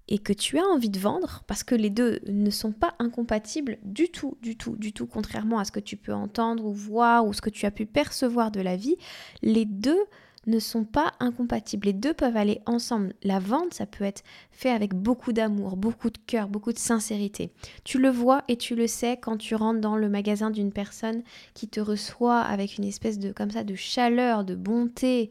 et 0.07 0.19
que 0.19 0.33
tu 0.33 0.59
as 0.59 0.63
envie 0.63 0.89
de 0.89 0.99
vendre, 0.99 1.43
parce 1.47 1.63
que 1.63 1.75
les 1.75 1.89
deux 1.89 2.19
ne 2.27 2.49
sont 2.49 2.71
pas 2.71 2.95
incompatibles 2.99 3.77
du 3.83 4.09
tout, 4.09 4.37
du 4.41 4.57
tout, 4.57 4.75
du 4.75 4.93
tout, 4.93 5.07
contrairement 5.07 5.59
à 5.59 5.65
ce 5.65 5.71
que 5.71 5.79
tu 5.79 5.97
peux 5.97 6.13
entendre 6.13 6.65
ou 6.65 6.73
voir 6.73 7.25
ou 7.25 7.33
ce 7.33 7.41
que 7.41 7.49
tu 7.49 7.65
as 7.65 7.71
pu 7.71 7.85
percevoir 7.85 8.51
de 8.51 8.61
la 8.61 8.75
vie, 8.75 8.97
les 9.41 9.65
deux 9.65 10.03
ne 10.47 10.59
sont 10.59 10.85
pas 10.85 11.13
incompatibles. 11.19 11.87
Les 11.87 11.93
deux 11.93 12.13
peuvent 12.13 12.37
aller 12.37 12.61
ensemble. 12.65 13.13
La 13.23 13.39
vente, 13.39 13.73
ça 13.73 13.85
peut 13.85 14.03
être 14.03 14.23
fait 14.51 14.69
avec 14.69 14.93
beaucoup 14.93 15.33
d'amour, 15.33 15.77
beaucoup 15.77 16.09
de 16.09 16.17
cœur, 16.25 16.47
beaucoup 16.47 16.73
de 16.73 16.79
sincérité. 16.79 17.51
Tu 17.83 17.99
le 17.99 18.09
vois 18.09 18.43
et 18.47 18.57
tu 18.57 18.75
le 18.75 18.87
sais 18.87 19.17
quand 19.17 19.37
tu 19.37 19.55
rentres 19.55 19.81
dans 19.81 19.97
le 19.97 20.09
magasin 20.09 20.49
d'une 20.49 20.71
personne 20.71 21.21
qui 21.53 21.67
te 21.67 21.79
reçoit 21.79 22.39
avec 22.39 22.77
une 22.77 22.85
espèce 22.85 23.19
de 23.19 23.31
comme 23.31 23.51
ça 23.51 23.63
de 23.63 23.75
chaleur, 23.75 24.45
de 24.45 24.55
bonté. 24.55 25.29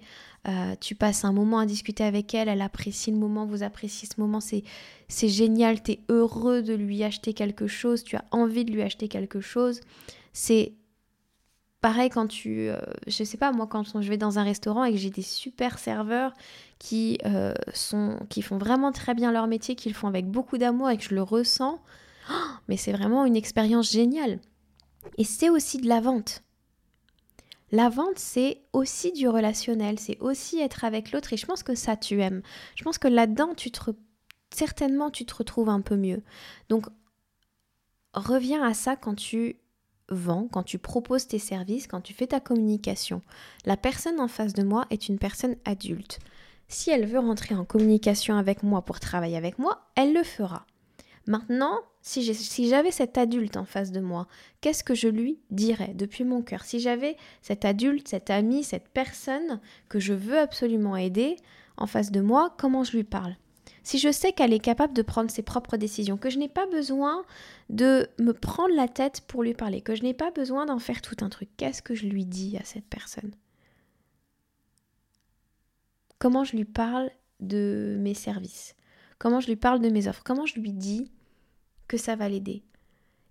Euh, 0.48 0.76
tu 0.80 0.94
passes 0.94 1.24
un 1.24 1.32
moment 1.32 1.58
à 1.58 1.66
discuter 1.66 2.04
avec 2.04 2.32
elle, 2.32 2.48
elle 2.48 2.62
apprécie 2.62 3.10
le 3.10 3.16
moment, 3.16 3.46
vous 3.46 3.64
appréciez 3.64 4.06
ce 4.06 4.20
moment, 4.20 4.38
c'est, 4.38 4.62
c'est 5.08 5.28
génial, 5.28 5.82
tu 5.82 5.92
es 5.92 6.00
heureux 6.08 6.62
de 6.62 6.72
lui 6.72 7.02
acheter 7.02 7.32
quelque 7.32 7.66
chose, 7.66 8.04
tu 8.04 8.14
as 8.14 8.24
envie 8.30 8.64
de 8.64 8.70
lui 8.70 8.82
acheter 8.82 9.08
quelque 9.08 9.40
chose. 9.40 9.80
C'est 10.32 10.74
Pareil 11.86 12.10
quand 12.10 12.26
tu, 12.26 12.68
euh, 12.68 12.76
je 13.06 13.22
sais 13.22 13.36
pas 13.36 13.52
moi, 13.52 13.68
quand 13.68 13.84
je 14.02 14.08
vais 14.08 14.16
dans 14.16 14.40
un 14.40 14.42
restaurant 14.42 14.82
et 14.82 14.90
que 14.90 14.98
j'ai 14.98 15.10
des 15.10 15.22
super 15.22 15.78
serveurs 15.78 16.32
qui 16.80 17.16
euh, 17.24 17.54
sont, 17.74 18.18
qui 18.28 18.42
font 18.42 18.58
vraiment 18.58 18.90
très 18.90 19.14
bien 19.14 19.30
leur 19.30 19.46
métier, 19.46 19.76
qu'ils 19.76 19.94
font 19.94 20.08
avec 20.08 20.26
beaucoup 20.26 20.58
d'amour 20.58 20.90
et 20.90 20.96
que 20.96 21.04
je 21.04 21.14
le 21.14 21.22
ressens, 21.22 21.80
oh, 22.28 22.34
mais 22.66 22.76
c'est 22.76 22.90
vraiment 22.90 23.24
une 23.24 23.36
expérience 23.36 23.92
géniale. 23.92 24.40
Et 25.16 25.22
c'est 25.22 25.48
aussi 25.48 25.78
de 25.78 25.86
la 25.86 26.00
vente. 26.00 26.42
La 27.70 27.88
vente, 27.88 28.18
c'est 28.18 28.62
aussi 28.72 29.12
du 29.12 29.28
relationnel, 29.28 30.00
c'est 30.00 30.18
aussi 30.18 30.58
être 30.58 30.84
avec 30.84 31.12
l'autre 31.12 31.34
et 31.34 31.36
je 31.36 31.46
pense 31.46 31.62
que 31.62 31.76
ça 31.76 31.96
tu 31.96 32.20
aimes. 32.20 32.42
Je 32.74 32.82
pense 32.82 32.98
que 32.98 33.06
là-dedans, 33.06 33.54
tu 33.56 33.70
te 33.70 33.92
certainement 34.52 35.12
tu 35.12 35.24
te 35.24 35.36
retrouves 35.36 35.68
un 35.68 35.82
peu 35.82 35.94
mieux. 35.94 36.24
Donc 36.68 36.86
reviens 38.12 38.64
à 38.64 38.74
ça 38.74 38.96
quand 38.96 39.14
tu 39.14 39.60
vends, 40.08 40.48
quand 40.50 40.62
tu 40.62 40.78
proposes 40.78 41.26
tes 41.26 41.38
services, 41.38 41.86
quand 41.86 42.00
tu 42.00 42.12
fais 42.12 42.28
ta 42.28 42.40
communication. 42.40 43.22
La 43.64 43.76
personne 43.76 44.20
en 44.20 44.28
face 44.28 44.52
de 44.52 44.62
moi 44.62 44.86
est 44.90 45.08
une 45.08 45.18
personne 45.18 45.56
adulte. 45.64 46.18
Si 46.68 46.90
elle 46.90 47.06
veut 47.06 47.18
rentrer 47.18 47.54
en 47.54 47.64
communication 47.64 48.36
avec 48.36 48.62
moi 48.62 48.82
pour 48.82 49.00
travailler 49.00 49.36
avec 49.36 49.58
moi, 49.58 49.86
elle 49.94 50.12
le 50.12 50.22
fera. 50.22 50.66
Maintenant, 51.28 51.80
si 52.02 52.68
j'avais 52.68 52.92
cet 52.92 53.18
adulte 53.18 53.56
en 53.56 53.64
face 53.64 53.90
de 53.90 53.98
moi, 53.98 54.28
qu'est-ce 54.60 54.84
que 54.84 54.94
je 54.94 55.08
lui 55.08 55.40
dirais 55.50 55.92
depuis 55.94 56.22
mon 56.22 56.40
cœur? 56.40 56.62
Si 56.62 56.78
j'avais 56.78 57.16
cet 57.42 57.64
adulte, 57.64 58.06
cet 58.06 58.30
ami, 58.30 58.62
cette 58.62 58.88
personne 58.88 59.60
que 59.88 59.98
je 59.98 60.12
veux 60.12 60.38
absolument 60.38 60.96
aider 60.96 61.36
en 61.76 61.88
face 61.88 62.12
de 62.12 62.20
moi, 62.20 62.54
comment 62.58 62.84
je 62.84 62.92
lui 62.92 63.04
parle? 63.04 63.36
Si 63.86 64.00
je 64.00 64.10
sais 64.10 64.32
qu'elle 64.32 64.52
est 64.52 64.58
capable 64.58 64.94
de 64.94 65.02
prendre 65.02 65.30
ses 65.30 65.44
propres 65.44 65.76
décisions, 65.76 66.16
que 66.16 66.28
je 66.28 66.40
n'ai 66.40 66.48
pas 66.48 66.66
besoin 66.66 67.24
de 67.70 68.08
me 68.18 68.32
prendre 68.32 68.74
la 68.74 68.88
tête 68.88 69.20
pour 69.28 69.44
lui 69.44 69.54
parler, 69.54 69.80
que 69.80 69.94
je 69.94 70.02
n'ai 70.02 70.12
pas 70.12 70.32
besoin 70.32 70.66
d'en 70.66 70.80
faire 70.80 71.00
tout 71.00 71.14
un 71.20 71.28
truc, 71.28 71.48
qu'est-ce 71.56 71.82
que 71.82 71.94
je 71.94 72.06
lui 72.06 72.24
dis 72.24 72.56
à 72.56 72.64
cette 72.64 72.86
personne? 72.86 73.30
Comment 76.18 76.42
je 76.42 76.56
lui 76.56 76.64
parle 76.64 77.12
de 77.38 77.96
mes 78.00 78.14
services? 78.14 78.74
Comment 79.20 79.38
je 79.38 79.46
lui 79.46 79.56
parle 79.56 79.80
de 79.80 79.88
mes 79.88 80.08
offres? 80.08 80.24
Comment 80.24 80.46
je 80.46 80.58
lui 80.58 80.72
dis 80.72 81.12
que 81.86 81.96
ça 81.96 82.16
va 82.16 82.28
l'aider? 82.28 82.64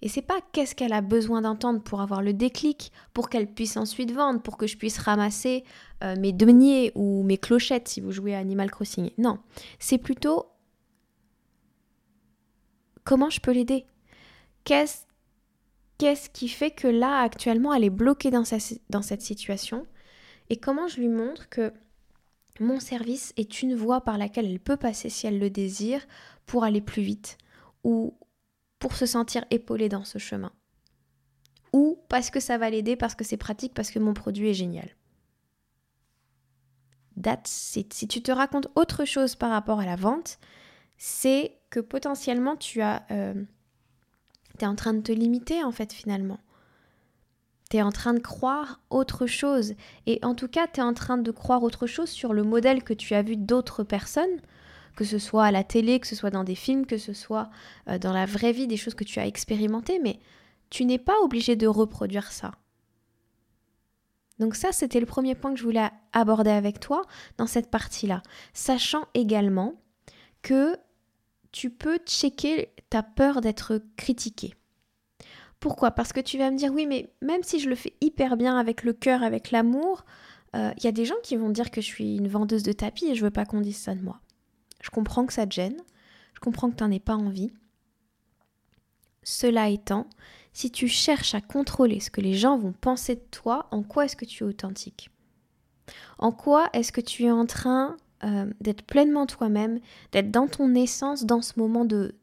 Et 0.01 0.09
c'est 0.09 0.21
pas 0.21 0.39
qu'est-ce 0.51 0.75
qu'elle 0.75 0.93
a 0.93 1.01
besoin 1.01 1.41
d'entendre 1.41 1.81
pour 1.81 2.01
avoir 2.01 2.21
le 2.21 2.33
déclic, 2.33 2.91
pour 3.13 3.29
qu'elle 3.29 3.47
puisse 3.47 3.77
ensuite 3.77 4.11
vendre, 4.11 4.41
pour 4.41 4.57
que 4.57 4.67
je 4.67 4.77
puisse 4.77 4.97
ramasser 4.99 5.63
euh, 6.03 6.15
mes 6.19 6.33
deniers 6.33 6.91
ou 6.95 7.23
mes 7.23 7.37
clochettes 7.37 7.87
si 7.87 8.01
vous 8.01 8.11
jouez 8.11 8.35
à 8.35 8.39
Animal 8.39 8.69
Crossing. 8.69 9.11
Non, 9.17 9.39
c'est 9.79 9.97
plutôt 9.97 10.47
comment 13.03 13.29
je 13.29 13.39
peux 13.39 13.51
l'aider 13.51 13.85
Qu'est-ce 14.65 16.29
qui 16.29 16.49
fait 16.49 16.71
que 16.71 16.87
là 16.87 17.21
actuellement 17.21 17.73
elle 17.73 17.83
est 17.83 17.89
bloquée 17.89 18.31
dans, 18.31 18.43
dans 18.89 19.01
cette 19.01 19.21
situation 19.21 19.87
Et 20.49 20.57
comment 20.57 20.87
je 20.87 20.99
lui 20.99 21.07
montre 21.07 21.47
que 21.49 21.71
mon 22.59 22.79
service 22.79 23.33
est 23.37 23.61
une 23.61 23.75
voie 23.75 24.01
par 24.01 24.17
laquelle 24.17 24.45
elle 24.45 24.59
peut 24.59 24.77
passer 24.77 25.09
si 25.09 25.27
elle 25.27 25.39
le 25.39 25.49
désire 25.49 26.05
pour 26.45 26.63
aller 26.63 26.81
plus 26.81 27.01
vite 27.01 27.37
ou, 27.83 28.13
pour 28.79 28.95
se 28.95 29.05
sentir 29.05 29.45
épaulé 29.51 29.89
dans 29.89 30.03
ce 30.03 30.17
chemin. 30.17 30.51
Ou 31.73 31.99
parce 32.09 32.29
que 32.29 32.39
ça 32.39 32.57
va 32.57 32.69
l'aider, 32.69 32.95
parce 32.95 33.15
que 33.15 33.23
c'est 33.23 33.37
pratique, 33.37 33.73
parce 33.73 33.91
que 33.91 33.99
mon 33.99 34.13
produit 34.13 34.49
est 34.49 34.53
génial. 34.53 34.95
That's. 37.21 37.49
Si 37.91 38.07
tu 38.07 38.21
te 38.21 38.31
racontes 38.31 38.67
autre 38.75 39.05
chose 39.05 39.35
par 39.35 39.51
rapport 39.51 39.79
à 39.79 39.85
la 39.85 39.95
vente, 39.95 40.39
c'est 40.97 41.57
que 41.69 41.79
potentiellement 41.79 42.55
tu 42.55 42.81
as... 42.81 43.05
Euh, 43.11 43.43
es 44.59 44.65
en 44.65 44.75
train 44.75 44.93
de 44.93 45.01
te 45.01 45.11
limiter 45.11 45.63
en 45.63 45.71
fait 45.71 45.91
finalement. 45.91 46.39
Tu 47.69 47.77
es 47.77 47.81
en 47.81 47.91
train 47.91 48.13
de 48.13 48.19
croire 48.19 48.79
autre 48.89 49.25
chose. 49.25 49.73
Et 50.05 50.19
en 50.23 50.35
tout 50.35 50.47
cas, 50.47 50.67
tu 50.67 50.79
es 50.79 50.83
en 50.83 50.93
train 50.93 51.17
de 51.17 51.31
croire 51.31 51.63
autre 51.63 51.87
chose 51.87 52.09
sur 52.09 52.33
le 52.33 52.43
modèle 52.43 52.83
que 52.83 52.93
tu 52.93 53.15
as 53.15 53.21
vu 53.21 53.35
d'autres 53.35 53.83
personnes 53.83 54.39
que 54.95 55.03
ce 55.03 55.19
soit 55.19 55.45
à 55.45 55.51
la 55.51 55.63
télé, 55.63 55.99
que 55.99 56.07
ce 56.07 56.15
soit 56.15 56.29
dans 56.29 56.43
des 56.43 56.55
films, 56.55 56.85
que 56.85 56.97
ce 56.97 57.13
soit 57.13 57.49
euh, 57.89 57.97
dans 57.97 58.13
la 58.13 58.25
vraie 58.25 58.51
vie, 58.51 58.67
des 58.67 58.77
choses 58.77 58.95
que 58.95 59.03
tu 59.03 59.19
as 59.19 59.27
expérimentées, 59.27 59.99
mais 59.99 60.19
tu 60.69 60.85
n'es 60.85 60.97
pas 60.97 61.19
obligé 61.21 61.55
de 61.55 61.67
reproduire 61.67 62.31
ça. 62.31 62.51
Donc 64.39 64.55
ça, 64.55 64.71
c'était 64.71 64.99
le 64.99 65.05
premier 65.05 65.35
point 65.35 65.53
que 65.53 65.59
je 65.59 65.63
voulais 65.63 65.89
aborder 66.11 66.51
avec 66.51 66.79
toi 66.79 67.03
dans 67.37 67.47
cette 67.47 67.69
partie-là, 67.69 68.21
sachant 68.53 69.05
également 69.13 69.75
que 70.41 70.77
tu 71.51 71.69
peux 71.69 71.97
checker 72.05 72.69
ta 72.89 73.01
peur 73.01 73.39
d'être 73.39 73.81
critiqué. 73.95 74.55
Pourquoi? 75.61 75.91
Parce 75.91 76.11
que 76.11 76.19
tu 76.19 76.37
vas 76.37 76.51
me 76.51 76.57
dire, 76.57 76.71
oui, 76.73 76.85
mais 76.85 77.09
même 77.21 77.43
si 77.43 77.59
je 77.59 77.69
le 77.69 77.75
fais 77.75 77.93
hyper 78.01 78.35
bien 78.35 78.57
avec 78.57 78.83
le 78.83 78.93
cœur, 78.93 79.23
avec 79.23 79.51
l'amour, 79.51 80.05
il 80.53 80.59
euh, 80.59 80.71
y 80.83 80.87
a 80.87 80.91
des 80.91 81.05
gens 81.05 81.15
qui 81.23 81.37
vont 81.37 81.49
dire 81.49 81.71
que 81.71 81.81
je 81.81 81.87
suis 81.87 82.17
une 82.17 82.27
vendeuse 82.27 82.63
de 82.63 82.71
tapis 82.71 83.07
et 83.07 83.15
je 83.15 83.23
veux 83.23 83.31
pas 83.31 83.45
qu'on 83.45 83.61
dise 83.61 83.77
ça 83.77 83.95
de 83.95 84.01
moi. 84.01 84.19
Je 84.85 84.91
comprends 84.91 85.25
que 85.25 85.33
ça 85.33 85.47
te 85.47 85.55
gêne, 85.55 85.81
je 86.35 86.39
comprends 86.39 86.69
que 86.69 86.75
tu 86.75 86.83
n'en 86.83 86.91
aies 86.91 86.99
pas 86.99 87.15
envie. 87.15 87.51
Cela 89.23 89.69
étant, 89.69 90.05
si 90.53 90.69
tu 90.69 90.87
cherches 90.87 91.33
à 91.33 91.41
contrôler 91.41 91.99
ce 91.99 92.11
que 92.11 92.21
les 92.21 92.35
gens 92.35 92.59
vont 92.59 92.71
penser 92.71 93.15
de 93.15 93.23
toi, 93.31 93.67
en 93.71 93.81
quoi 93.81 94.05
est-ce 94.05 94.15
que 94.15 94.25
tu 94.25 94.43
es 94.43 94.47
authentique? 94.47 95.09
En 96.19 96.31
quoi 96.31 96.69
est-ce 96.73 96.91
que 96.91 97.01
tu 97.01 97.23
es 97.23 97.31
en 97.31 97.47
train 97.47 97.97
euh, 98.23 98.45
d'être 98.61 98.83
pleinement 98.83 99.25
toi-même, 99.25 99.79
d'être 100.11 100.29
dans 100.29 100.47
ton 100.47 100.75
essence 100.75 101.25
dans 101.25 101.41
ce 101.41 101.53
moment 101.57 101.83
de, 101.83 102.13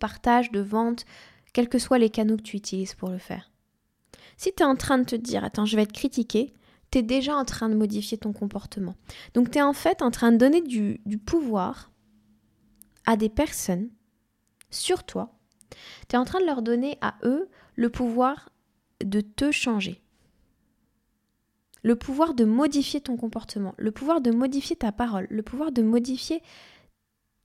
partage, 0.00 0.50
de 0.50 0.60
vente, 0.60 1.04
quels 1.52 1.68
que 1.68 1.78
soient 1.78 1.98
les 1.98 2.08
canaux 2.08 2.38
que 2.38 2.42
tu 2.42 2.56
utilises 2.56 2.94
pour 2.94 3.10
le 3.10 3.18
faire? 3.18 3.50
Si 4.38 4.54
tu 4.54 4.62
es 4.62 4.66
en 4.66 4.76
train 4.76 4.96
de 4.96 5.04
te 5.04 5.16
dire, 5.16 5.44
attends, 5.44 5.66
je 5.66 5.76
vais 5.76 5.82
être 5.82 5.92
critiqué, 5.92 6.54
tu 6.90 7.00
es 7.00 7.02
déjà 7.02 7.36
en 7.36 7.44
train 7.44 7.68
de 7.68 7.74
modifier 7.74 8.16
ton 8.16 8.32
comportement. 8.32 8.94
Donc 9.34 9.50
tu 9.50 9.58
es 9.58 9.62
en 9.62 9.74
fait 9.74 10.00
en 10.00 10.10
train 10.10 10.32
de 10.32 10.38
donner 10.38 10.62
du 10.62 11.18
pouvoir 11.18 11.90
à 13.06 13.16
des 13.16 13.28
personnes 13.28 13.90
sur 14.70 15.04
toi, 15.04 15.32
tu 16.08 16.16
es 16.16 16.18
en 16.18 16.24
train 16.24 16.40
de 16.40 16.46
leur 16.46 16.62
donner 16.62 16.98
à 17.00 17.16
eux 17.22 17.48
le 17.74 17.90
pouvoir 17.90 18.50
de 19.04 19.20
te 19.20 19.50
changer. 19.50 20.02
Le 21.82 21.96
pouvoir 21.96 22.34
de 22.34 22.44
modifier 22.44 23.00
ton 23.00 23.16
comportement, 23.16 23.74
le 23.78 23.92
pouvoir 23.92 24.20
de 24.20 24.32
modifier 24.32 24.74
ta 24.74 24.90
parole, 24.90 25.28
le 25.30 25.42
pouvoir 25.42 25.70
de 25.70 25.82
modifier 25.82 26.42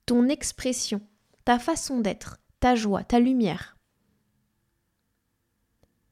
ton 0.05 0.27
expression, 0.29 1.01
ta 1.45 1.59
façon 1.59 1.99
d'être, 1.99 2.39
ta 2.59 2.75
joie, 2.75 3.03
ta 3.03 3.19
lumière. 3.19 3.77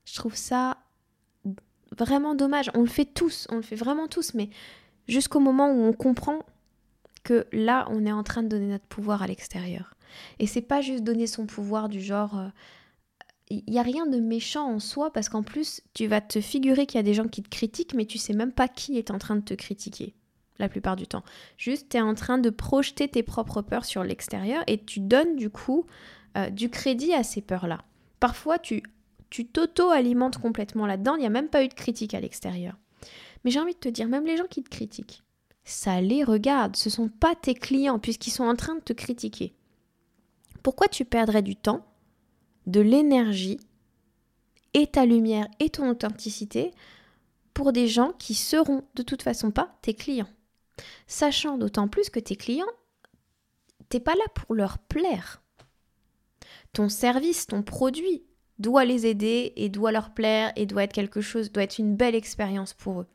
Je 0.05 0.15
trouve 0.15 0.35
ça 0.35 0.77
vraiment 1.97 2.35
dommage. 2.35 2.69
On 2.75 2.81
le 2.81 2.87
fait 2.87 3.05
tous, 3.05 3.47
on 3.49 3.55
le 3.55 3.61
fait 3.61 3.75
vraiment 3.75 4.07
tous, 4.07 4.33
mais 4.33 4.49
jusqu'au 5.07 5.39
moment 5.39 5.71
où 5.71 5.81
on 5.81 5.93
comprend 5.93 6.39
là, 7.51 7.87
on 7.89 8.05
est 8.05 8.11
en 8.11 8.23
train 8.23 8.43
de 8.43 8.47
donner 8.47 8.67
notre 8.67 8.85
pouvoir 8.85 9.23
à 9.23 9.27
l'extérieur. 9.27 9.95
Et 10.39 10.47
c'est 10.47 10.61
pas 10.61 10.81
juste 10.81 11.03
donner 11.03 11.27
son 11.27 11.45
pouvoir 11.45 11.89
du 11.89 12.01
genre. 12.01 12.51
Il 13.49 13.59
euh, 13.59 13.61
n'y 13.67 13.79
a 13.79 13.83
rien 13.83 14.05
de 14.07 14.19
méchant 14.19 14.67
en 14.67 14.79
soi 14.79 15.11
parce 15.11 15.29
qu'en 15.29 15.43
plus, 15.43 15.81
tu 15.93 16.07
vas 16.07 16.21
te 16.21 16.41
figurer 16.41 16.85
qu'il 16.85 16.97
y 16.97 16.99
a 16.99 17.03
des 17.03 17.13
gens 17.13 17.27
qui 17.27 17.43
te 17.43 17.49
critiquent, 17.49 17.93
mais 17.93 18.05
tu 18.05 18.17
sais 18.17 18.33
même 18.33 18.51
pas 18.51 18.67
qui 18.67 18.97
est 18.97 19.11
en 19.11 19.17
train 19.17 19.35
de 19.35 19.41
te 19.41 19.53
critiquer 19.53 20.13
la 20.57 20.67
plupart 20.67 20.95
du 20.95 21.07
temps. 21.07 21.23
Juste, 21.57 21.89
tu 21.89 21.97
es 21.97 22.01
en 22.01 22.15
train 22.15 22.37
de 22.37 22.49
projeter 22.49 23.07
tes 23.07 23.23
propres 23.23 23.61
peurs 23.61 23.85
sur 23.85 24.03
l'extérieur 24.03 24.63
et 24.67 24.83
tu 24.83 24.99
donnes 24.99 25.35
du 25.35 25.49
coup 25.49 25.85
euh, 26.37 26.49
du 26.49 26.69
crédit 26.69 27.13
à 27.13 27.23
ces 27.23 27.41
peurs-là. 27.41 27.79
Parfois, 28.19 28.59
tu 28.59 28.83
tu 29.29 29.45
t'auto-alimentes 29.45 30.37
complètement 30.37 30.85
là-dedans, 30.85 31.15
il 31.15 31.19
n'y 31.19 31.25
a 31.25 31.29
même 31.29 31.49
pas 31.49 31.63
eu 31.63 31.67
de 31.67 31.73
critique 31.73 32.13
à 32.13 32.19
l'extérieur. 32.19 32.75
Mais 33.43 33.51
j'ai 33.51 33.59
envie 33.59 33.73
de 33.73 33.79
te 33.79 33.89
dire, 33.89 34.07
même 34.07 34.25
les 34.25 34.37
gens 34.37 34.47
qui 34.49 34.63
te 34.63 34.69
critiquent, 34.69 35.23
ça 35.69 36.01
les 36.01 36.23
regarde, 36.23 36.75
ce 36.75 36.89
ne 36.89 36.93
sont 36.93 37.09
pas 37.09 37.35
tes 37.35 37.53
clients 37.53 37.99
puisqu'ils 37.99 38.31
sont 38.31 38.43
en 38.43 38.55
train 38.55 38.75
de 38.75 38.81
te 38.81 38.93
critiquer. 38.93 39.53
Pourquoi 40.63 40.87
tu 40.87 41.05
perdrais 41.05 41.41
du 41.41 41.55
temps, 41.55 41.85
de 42.65 42.81
l'énergie 42.81 43.59
et 44.73 44.87
ta 44.87 45.05
lumière 45.05 45.47
et 45.59 45.69
ton 45.69 45.89
authenticité 45.89 46.71
pour 47.53 47.71
des 47.71 47.87
gens 47.87 48.13
qui 48.19 48.33
seront 48.33 48.83
de 48.95 49.03
toute 49.03 49.21
façon 49.21 49.51
pas 49.51 49.77
tes 49.81 49.93
clients? 49.93 50.29
Sachant 51.07 51.57
d'autant 51.57 51.87
plus 51.87 52.09
que 52.09 52.19
tes 52.19 52.35
clients, 52.35 52.65
t'es 53.89 53.99
pas 53.99 54.15
là 54.15 54.25
pour 54.33 54.55
leur 54.55 54.79
plaire. 54.79 55.41
Ton 56.73 56.89
service, 56.89 57.47
ton 57.47 57.63
produit 57.63 58.23
doit 58.57 58.85
les 58.85 59.05
aider 59.05 59.53
et 59.55 59.69
doit 59.69 59.91
leur 59.91 60.13
plaire 60.13 60.51
et 60.55 60.65
doit 60.65 60.83
être 60.83 60.93
quelque 60.93 61.21
chose, 61.21 61.51
doit 61.51 61.63
être 61.63 61.77
une 61.77 61.95
belle 61.95 62.15
expérience 62.15 62.73
pour 62.73 63.01
eux. 63.01 63.07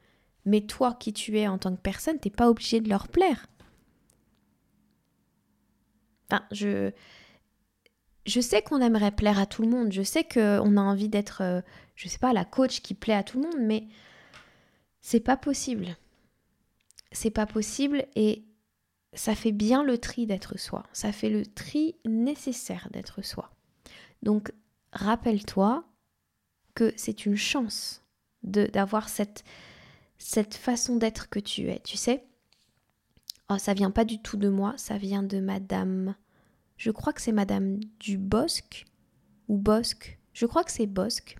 Mais 0.45 0.63
toi 0.63 0.95
qui 0.95 1.13
tu 1.13 1.39
es 1.39 1.49
en 1.49 1.59
tant 1.59 1.75
que 1.75 1.81
personne, 1.81 2.19
t'es 2.19 2.31
pas 2.31 2.51
obligé 2.51 2.81
de 2.81 2.89
leur 2.89 3.09
plaire. 3.09 3.47
Enfin, 6.31 6.45
je, 6.51 6.91
je 8.27 8.41
sais 8.41 8.63
qu'on 8.63 8.81
aimerait 8.81 9.11
plaire 9.11 9.39
à 9.39 9.47
tout 9.47 9.63
le 9.63 9.69
monde. 9.69 9.93
Je 9.93 10.03
sais 10.03 10.25
qu'on 10.25 10.77
a 10.77 10.81
envie 10.81 11.09
d'être, 11.09 11.43
euh, 11.43 11.61
je 11.95 12.09
sais 12.09 12.19
pas, 12.19 12.33
la 12.33 12.45
coach 12.45 12.81
qui 12.81 12.95
plaît 12.95 13.15
à 13.15 13.23
tout 13.23 13.39
le 13.39 13.45
monde, 13.45 13.61
mais 13.61 13.87
c'est 15.01 15.21
pas 15.21 15.37
possible. 15.37 15.97
C'est 17.13 17.31
pas 17.31 17.47
possible 17.47 18.07
et 18.17 18.45
ça 19.13 19.35
fait 19.35 19.53
bien 19.53 19.85
le 19.85 19.99
tri 19.99 20.27
d'être 20.27 20.59
soi. 20.59 20.85
Ça 20.93 21.13
fait 21.13 21.31
le 21.31 21.47
tri 21.47 21.97
nécessaire 22.05 22.89
d'être 22.91 23.23
soi. 23.23 23.51
Donc, 24.23 24.53
rappelle-toi 24.93 25.85
que 26.75 26.93
c'est 26.97 27.27
une 27.27 27.37
chance 27.37 28.03
d'avoir 28.43 29.09
cette, 29.09 29.45
cette 30.19 30.55
façon 30.55 30.97
d'être 30.97 31.29
que 31.29 31.39
tu 31.39 31.69
es, 31.71 31.81
tu 31.81 31.97
sais? 31.97 32.25
Oh, 33.51 33.59
ça 33.59 33.75
vient 33.75 33.91
pas 33.91 34.05
du 34.05 34.21
tout 34.21 34.37
de 34.37 34.49
moi, 34.49 34.75
ça 34.77 34.97
vient 34.97 35.23
de 35.23 35.39
Madame. 35.39 36.15
Je 36.77 36.91
crois 36.91 37.13
que 37.13 37.21
c'est 37.21 37.33
Madame 37.33 37.79
Dubosc 38.01 38.87
ou 39.49 39.59
Bosque. 39.59 40.19
Je 40.33 40.47
crois 40.47 40.65
que 40.65 40.73
c'est 40.73 40.87
Bosque. 40.87 41.37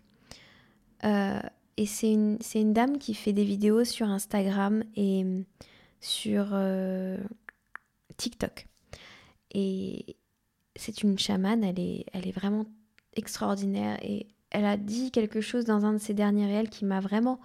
Euh, 1.05 1.41
et 1.77 1.87
c'est 1.87 2.13
une, 2.13 2.73
dame 2.73 2.99
qui 2.99 3.15
fait 3.15 3.33
des 3.33 3.45
vidéos 3.45 3.85
sur 3.85 4.09
Instagram 4.09 4.85
et 4.97 5.25
sur 6.01 6.51
euh, 6.53 7.19
TikTok. 8.17 8.69
Et 9.53 10.17
c'est 10.77 11.03
une 11.03 11.19
chamane, 11.19 11.65
elle 11.65 11.81
est, 11.81 12.07
elle 12.13 12.29
est 12.29 12.33
vraiment 12.33 12.67
extraordinaire 13.15 13.99
et 14.03 14.29
elle 14.51 14.65
a 14.65 14.77
dit 14.77 15.11
quelque 15.11 15.41
chose 15.41 15.65
dans 15.65 15.85
un 15.85 15.95
de 15.95 15.99
ses 15.99 16.15
derniers 16.15 16.47
réels 16.47 16.71
qui 16.71 16.85
m'a 16.85 17.01
vraiment 17.01 17.41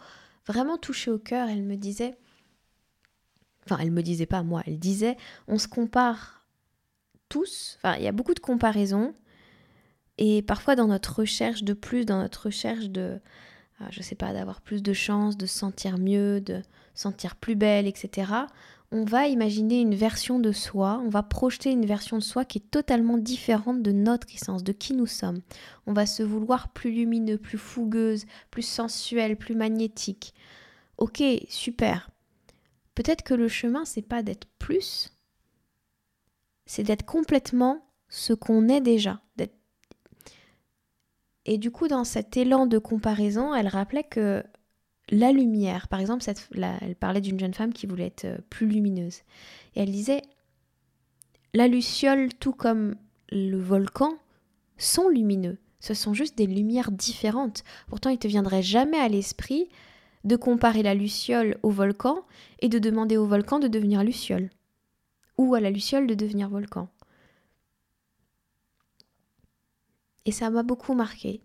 vraiment 0.49 0.77
touché 0.77 1.11
au 1.11 1.19
cœur. 1.19 1.47
Elle 1.47 1.63
me 1.63 1.75
disait, 1.75 2.17
enfin 3.65 3.77
elle 3.81 3.91
me 3.91 4.01
disait 4.01 4.25
pas 4.25 4.43
moi, 4.43 4.61
elle 4.65 4.79
disait, 4.79 5.15
on 5.47 5.57
se 5.57 5.67
compare 5.67 6.45
tous, 7.29 7.77
enfin 7.77 7.95
il 7.97 8.03
y 8.03 8.07
a 8.07 8.11
beaucoup 8.11 8.33
de 8.33 8.39
comparaisons 8.39 9.13
et 10.17 10.41
parfois 10.41 10.75
dans 10.75 10.87
notre 10.87 11.19
recherche 11.19 11.63
de 11.63 11.73
plus, 11.73 12.03
dans 12.05 12.17
notre 12.17 12.47
recherche 12.47 12.89
de 12.89 13.21
euh, 13.81 13.85
je 13.91 14.01
sais 14.01 14.15
pas, 14.15 14.33
d'avoir 14.33 14.61
plus 14.61 14.81
de 14.83 14.93
chance, 14.93 15.37
de 15.37 15.45
se 15.45 15.57
sentir 15.57 15.97
mieux, 15.97 16.41
de 16.41 16.61
sentir 16.93 17.35
plus 17.35 17.55
belle, 17.55 17.87
etc., 17.87 18.31
on 18.91 19.05
va 19.05 19.27
imaginer 19.27 19.81
une 19.81 19.93
version 19.93 20.39
de 20.39 20.51
soi, 20.51 20.99
on 21.05 21.09
va 21.09 21.21
projeter 21.21 21.69
une 21.69 21.85
version 21.85 22.17
de 22.17 22.23
soi 22.23 22.43
qui 22.43 22.57
est 22.57 22.71
totalement 22.71 23.19
différente 23.19 23.83
de 23.83 23.91
notre 23.91 24.33
essence, 24.33 24.63
de 24.63 24.71
qui 24.71 24.93
nous 24.93 25.05
sommes. 25.05 25.41
On 25.85 25.93
va 25.93 26.07
se 26.07 26.23
vouloir 26.23 26.69
plus 26.69 26.91
lumineux, 26.91 27.37
plus 27.37 27.59
fougueuse, 27.59 28.25
plus 28.49 28.63
sensuelle, 28.63 29.37
plus 29.37 29.53
magnétique. 29.53 30.33
Ok, 30.97 31.21
super. 31.49 32.09
Peut-être 32.95 33.21
que 33.21 33.35
le 33.35 33.47
chemin, 33.47 33.85
c'est 33.85 34.01
pas 34.01 34.23
d'être 34.23 34.47
plus, 34.57 35.11
c'est 36.65 36.83
d'être 36.83 37.05
complètement 37.05 37.85
ce 38.09 38.33
qu'on 38.33 38.67
est 38.69 38.81
déjà. 38.81 39.21
Et 41.49 41.57
du 41.57 41.71
coup, 41.71 41.87
dans 41.87 42.03
cet 42.03 42.37
élan 42.37 42.67
de 42.67 42.77
comparaison, 42.77 43.55
elle 43.55 43.67
rappelait 43.67 44.03
que 44.03 44.43
la 45.09 45.31
lumière, 45.31 45.87
par 45.87 45.99
exemple, 45.99 46.23
elle 46.53 46.95
parlait 46.95 47.21
d'une 47.21 47.39
jeune 47.39 47.55
femme 47.55 47.73
qui 47.73 47.87
voulait 47.87 48.05
être 48.05 48.25
euh, 48.25 48.37
plus 48.51 48.67
lumineuse. 48.67 49.23
Et 49.75 49.81
elle 49.81 49.89
disait, 49.89 50.21
la 51.55 51.67
luciole, 51.67 52.31
tout 52.35 52.51
comme 52.51 52.93
le 53.31 53.57
volcan, 53.57 54.13
sont 54.77 55.09
lumineux. 55.09 55.57
Ce 55.79 55.95
sont 55.95 56.13
juste 56.13 56.37
des 56.37 56.45
lumières 56.45 56.91
différentes. 56.91 57.63
Pourtant, 57.87 58.11
il 58.11 58.17
ne 58.17 58.19
te 58.19 58.27
viendrait 58.27 58.61
jamais 58.61 58.99
à 58.99 59.09
l'esprit 59.09 59.69
de 60.25 60.35
comparer 60.35 60.83
la 60.83 60.93
luciole 60.93 61.57
au 61.63 61.71
volcan 61.71 62.19
et 62.59 62.69
de 62.69 62.77
demander 62.77 63.17
au 63.17 63.25
volcan 63.25 63.57
de 63.57 63.67
devenir 63.67 64.03
luciole. 64.03 64.51
Ou 65.39 65.55
à 65.55 65.59
la 65.59 65.71
luciole 65.71 66.05
de 66.05 66.13
devenir 66.13 66.47
volcan. 66.47 66.89
Et 70.29 70.31
ça 70.31 70.51
m'a 70.51 70.61
beaucoup 70.61 70.93
marqué. 70.93 71.41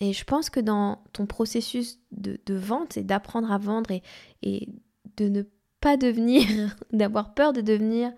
Et 0.00 0.12
je 0.12 0.22
pense 0.24 0.50
que 0.50 0.60
dans 0.60 1.02
ton 1.14 1.24
processus 1.24 1.98
de, 2.12 2.38
vente 2.54 2.98
et 2.98 3.02
d'apprendre 3.02 3.50
à 3.50 3.56
vendre 3.56 3.90
et, 4.42 4.68
de 5.16 5.28
ne 5.30 5.44
pas 5.80 5.96
devenir, 5.96 6.46
d'avoir 6.92 7.32
peur 7.32 7.54
de 7.54 7.62
devenir 7.62 8.12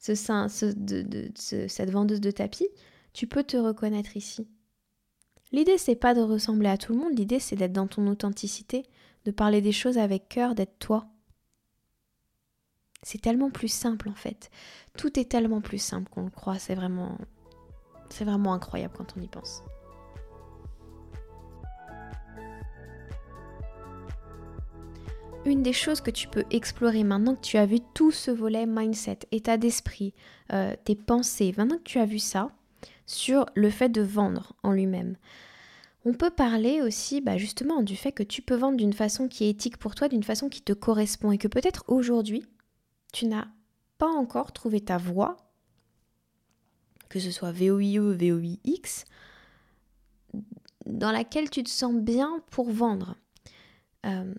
ce, 0.00 0.16
cette 0.16 1.90
vendeuse 1.90 2.20
de 2.20 2.30
tapis, 2.32 2.66
tu 3.12 3.28
peux 3.28 3.44
te 3.44 3.56
reconnaître 3.56 4.16
ici. 4.16 4.48
L'idée, 5.52 5.78
c'est 5.78 5.94
pas 5.94 6.12
de 6.12 6.22
ressembler 6.22 6.68
à 6.68 6.76
tout 6.76 6.92
le 6.92 6.98
monde, 6.98 7.16
l'idée, 7.16 7.38
c'est 7.38 7.54
d'être 7.54 7.72
dans 7.72 7.86
ton 7.86 8.08
authenticité, 8.08 8.84
de 9.26 9.30
parler 9.30 9.60
des 9.60 9.70
choses 9.70 9.96
avec 9.96 10.28
cœur, 10.28 10.56
d'être 10.56 10.76
toi. 10.80 11.06
C'est 13.04 13.20
tellement 13.20 13.52
plus 13.52 13.68
simple 13.68 14.08
en 14.08 14.16
fait. 14.16 14.50
Tout 14.98 15.20
est 15.20 15.30
tellement 15.30 15.60
plus 15.60 15.78
simple 15.78 16.10
qu'on 16.10 16.24
le 16.24 16.30
croit, 16.30 16.58
c'est 16.58 16.74
vraiment 16.74 17.16
c'est 18.12 18.24
vraiment 18.24 18.52
incroyable 18.52 18.94
quand 18.96 19.14
on 19.16 19.20
y 19.20 19.28
pense. 19.28 19.62
Une 25.44 25.64
des 25.64 25.72
choses 25.72 26.00
que 26.00 26.12
tu 26.12 26.28
peux 26.28 26.44
explorer 26.50 27.02
maintenant 27.02 27.34
que 27.34 27.40
tu 27.40 27.56
as 27.56 27.66
vu 27.66 27.78
tout 27.94 28.12
ce 28.12 28.30
volet 28.30 28.64
mindset, 28.64 29.20
état 29.32 29.56
d'esprit, 29.56 30.14
euh, 30.52 30.76
tes 30.84 30.94
pensées, 30.94 31.52
maintenant 31.56 31.78
que 31.78 31.82
tu 31.82 31.98
as 31.98 32.06
vu 32.06 32.20
ça, 32.20 32.50
sur 33.06 33.46
le 33.54 33.68
fait 33.68 33.88
de 33.88 34.02
vendre 34.02 34.54
en 34.62 34.70
lui-même. 34.70 35.16
On 36.04 36.14
peut 36.14 36.30
parler 36.30 36.80
aussi 36.80 37.20
bah, 37.20 37.38
justement 37.38 37.82
du 37.82 37.96
fait 37.96 38.12
que 38.12 38.22
tu 38.22 38.40
peux 38.42 38.54
vendre 38.54 38.76
d'une 38.76 38.92
façon 38.92 39.26
qui 39.26 39.44
est 39.44 39.50
éthique 39.50 39.78
pour 39.78 39.94
toi, 39.96 40.08
d'une 40.08 40.22
façon 40.22 40.48
qui 40.48 40.62
te 40.62 40.72
correspond 40.72 41.32
et 41.32 41.38
que 41.38 41.48
peut-être 41.48 41.84
aujourd'hui, 41.88 42.44
tu 43.12 43.26
n'as 43.26 43.46
pas 43.98 44.08
encore 44.08 44.52
trouvé 44.52 44.80
ta 44.80 44.96
voie 44.96 45.36
que 47.12 47.20
ce 47.20 47.30
soit 47.30 47.52
VOIE, 47.52 47.98
VOIX, 47.98 49.04
dans 50.86 51.12
laquelle 51.12 51.50
tu 51.50 51.62
te 51.62 51.68
sens 51.68 51.94
bien 51.94 52.40
pour 52.50 52.70
vendre. 52.70 53.16
Euh, 54.06 54.32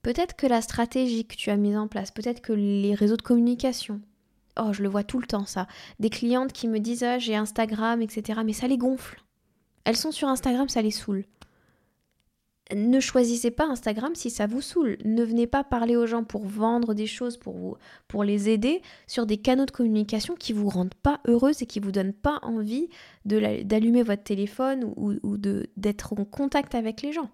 peut-être 0.00 0.34
que 0.34 0.46
la 0.46 0.62
stratégie 0.62 1.26
que 1.26 1.36
tu 1.36 1.50
as 1.50 1.58
mise 1.58 1.76
en 1.76 1.86
place, 1.86 2.10
peut-être 2.10 2.40
que 2.40 2.54
les 2.54 2.94
réseaux 2.94 3.18
de 3.18 3.22
communication, 3.22 4.00
oh 4.58 4.72
je 4.72 4.82
le 4.82 4.88
vois 4.88 5.04
tout 5.04 5.20
le 5.20 5.26
temps 5.26 5.44
ça, 5.44 5.68
des 6.00 6.08
clientes 6.08 6.54
qui 6.54 6.68
me 6.68 6.80
disent 6.80 7.02
ah, 7.02 7.18
j'ai 7.18 7.36
Instagram, 7.36 8.00
etc. 8.00 8.40
Mais 8.46 8.54
ça 8.54 8.66
les 8.66 8.78
gonfle. 8.78 9.22
Elles 9.84 9.96
sont 9.96 10.10
sur 10.10 10.28
Instagram, 10.28 10.70
ça 10.70 10.80
les 10.80 10.90
saoule 10.90 11.26
ne 12.74 13.00
choisissez 13.00 13.50
pas 13.50 13.66
Instagram 13.66 14.14
si 14.14 14.30
ça 14.30 14.46
vous 14.46 14.60
saoule. 14.60 14.98
Ne 15.04 15.24
venez 15.24 15.46
pas 15.46 15.64
parler 15.64 15.96
aux 15.96 16.06
gens 16.06 16.24
pour 16.24 16.44
vendre 16.44 16.92
des 16.94 17.06
choses, 17.06 17.36
pour, 17.36 17.56
vous, 17.56 17.76
pour 18.08 18.24
les 18.24 18.50
aider 18.50 18.82
sur 19.06 19.24
des 19.24 19.38
canaux 19.38 19.64
de 19.64 19.70
communication 19.70 20.34
qui 20.34 20.52
vous 20.52 20.68
rendent 20.68 20.94
pas 20.94 21.20
heureuse 21.26 21.62
et 21.62 21.66
qui 21.66 21.80
vous 21.80 21.92
donnent 21.92 22.12
pas 22.12 22.38
envie 22.42 22.88
d'allumer 23.24 24.02
votre 24.02 24.22
téléphone 24.22 24.92
ou, 24.96 25.36
d'être 25.76 26.12
en 26.12 26.24
contact 26.24 26.74
avec 26.74 27.00
les 27.02 27.12
gens. 27.12 27.30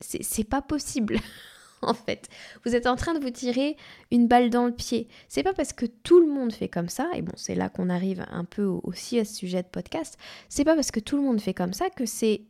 C'est 0.00 0.48
pas 0.48 0.62
possible. 0.62 1.18
en 1.82 1.94
fait, 1.94 2.28
vous 2.64 2.74
êtes 2.76 2.86
en 2.86 2.96
train 2.96 3.14
de 3.14 3.22
vous 3.22 3.30
tirer 3.30 3.76
une 4.12 4.28
balle 4.28 4.50
dans 4.50 4.66
le 4.66 4.72
pied. 4.72 5.08
C'est 5.28 5.42
pas 5.42 5.54
parce 5.54 5.72
que 5.72 5.86
tout 5.86 6.20
le 6.20 6.26
monde 6.26 6.52
fait 6.52 6.68
comme 6.68 6.88
ça, 6.88 7.08
et 7.14 7.22
bon, 7.22 7.32
c'est 7.36 7.54
là 7.54 7.68
qu'on 7.68 7.88
arrive 7.88 8.24
un 8.30 8.44
peu 8.44 8.64
aussi 8.64 9.18
à 9.18 9.24
ce 9.24 9.34
sujet 9.34 9.62
de 9.62 9.68
podcast, 9.68 10.18
c'est 10.48 10.64
pas 10.64 10.74
parce 10.74 10.90
que 10.90 11.00
tout 11.00 11.16
le 11.16 11.22
monde 11.22 11.40
fait 11.40 11.54
comme 11.54 11.72
ça 11.72 11.90
que 11.90 12.06
c'est 12.06 12.42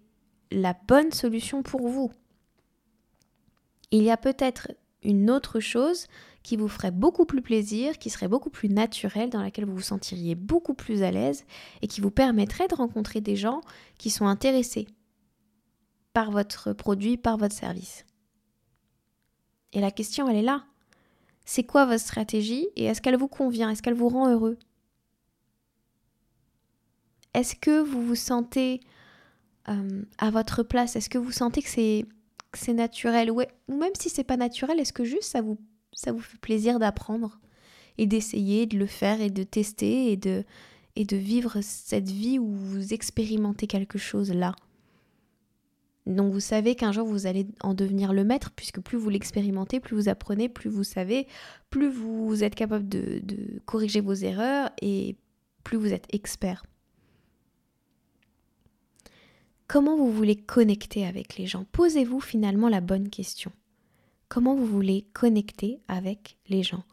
la 0.50 0.74
bonne 0.86 1.12
solution 1.12 1.62
pour 1.62 1.88
vous. 1.88 2.12
Il 3.90 4.02
y 4.02 4.10
a 4.10 4.16
peut-être 4.16 4.72
une 5.02 5.30
autre 5.30 5.60
chose 5.60 6.06
qui 6.42 6.56
vous 6.56 6.68
ferait 6.68 6.90
beaucoup 6.90 7.24
plus 7.24 7.42
plaisir, 7.42 7.98
qui 7.98 8.10
serait 8.10 8.28
beaucoup 8.28 8.50
plus 8.50 8.68
naturelle, 8.68 9.30
dans 9.30 9.42
laquelle 9.42 9.64
vous 9.64 9.74
vous 9.74 9.80
sentiriez 9.80 10.34
beaucoup 10.34 10.74
plus 10.74 11.02
à 11.02 11.10
l'aise 11.10 11.44
et 11.82 11.88
qui 11.88 12.00
vous 12.00 12.10
permettrait 12.10 12.68
de 12.68 12.74
rencontrer 12.74 13.20
des 13.20 13.36
gens 13.36 13.60
qui 13.98 14.10
sont 14.10 14.26
intéressés 14.26 14.86
par 16.12 16.30
votre 16.30 16.72
produit, 16.72 17.16
par 17.16 17.36
votre 17.36 17.54
service. 17.54 18.04
Et 19.72 19.80
la 19.80 19.90
question, 19.90 20.28
elle 20.28 20.36
est 20.36 20.42
là. 20.42 20.64
C'est 21.44 21.64
quoi 21.64 21.84
votre 21.84 22.00
stratégie 22.00 22.68
et 22.76 22.84
est-ce 22.84 23.02
qu'elle 23.02 23.16
vous 23.16 23.28
convient? 23.28 23.70
Est-ce 23.70 23.82
qu'elle 23.82 23.94
vous 23.94 24.08
rend 24.08 24.30
heureux? 24.30 24.58
Est-ce 27.34 27.54
que 27.54 27.82
vous 27.82 28.02
vous 28.02 28.14
sentez 28.14 28.80
euh, 29.68 30.02
à 30.18 30.30
votre 30.30 30.62
place? 30.62 30.96
Est-ce 30.96 31.10
que 31.10 31.18
vous 31.18 31.32
sentez 31.32 31.62
que 31.62 31.68
c'est 31.68 32.04
c'est 32.54 32.72
naturel? 32.72 33.30
Ou 33.30 33.42
même 33.68 33.92
si 33.98 34.08
c'est 34.08 34.24
pas 34.24 34.36
naturel, 34.36 34.80
est-ce 34.80 34.92
que 34.92 35.04
juste 35.04 35.24
ça 35.24 35.42
vous, 35.42 35.58
ça 35.92 36.12
vous 36.12 36.20
fait 36.20 36.38
plaisir 36.38 36.78
d'apprendre 36.78 37.38
et 37.98 38.06
d'essayer 38.06 38.66
de 38.66 38.78
le 38.78 38.86
faire 38.86 39.20
et 39.20 39.30
de 39.30 39.42
tester 39.42 40.12
et 40.12 40.16
de, 40.16 40.44
et 40.94 41.04
de 41.04 41.16
vivre 41.16 41.60
cette 41.60 42.10
vie 42.10 42.38
où 42.38 42.48
vous 42.48 42.92
expérimentez 42.94 43.66
quelque 43.66 43.98
chose 43.98 44.32
là? 44.32 44.54
Donc 46.06 46.32
vous 46.32 46.40
savez 46.40 46.76
qu'un 46.76 46.92
jour 46.92 47.06
vous 47.06 47.26
allez 47.26 47.48
en 47.60 47.74
devenir 47.74 48.12
le 48.12 48.22
maître, 48.22 48.52
puisque 48.54 48.80
plus 48.80 48.96
vous 48.96 49.10
l'expérimentez, 49.10 49.80
plus 49.80 49.96
vous 49.96 50.08
apprenez, 50.08 50.48
plus 50.48 50.70
vous 50.70 50.84
savez, 50.84 51.26
plus 51.68 51.88
vous 51.88 52.44
êtes 52.44 52.54
capable 52.54 52.88
de, 52.88 53.20
de 53.24 53.60
corriger 53.64 54.00
vos 54.00 54.14
erreurs 54.14 54.70
et 54.80 55.16
plus 55.64 55.76
vous 55.76 55.92
êtes 55.92 56.06
expert. 56.14 56.64
Comment 59.68 59.96
vous 59.96 60.12
voulez 60.12 60.36
connecter 60.36 61.04
avec 61.04 61.36
les 61.38 61.46
gens? 61.46 61.64
Posez-vous 61.72 62.20
finalement 62.20 62.68
la 62.68 62.80
bonne 62.80 63.08
question. 63.08 63.50
Comment 64.28 64.54
vous 64.54 64.64
voulez 64.64 65.08
connecter 65.12 65.80
avec 65.88 66.38
les 66.48 66.62
gens? 66.62 66.84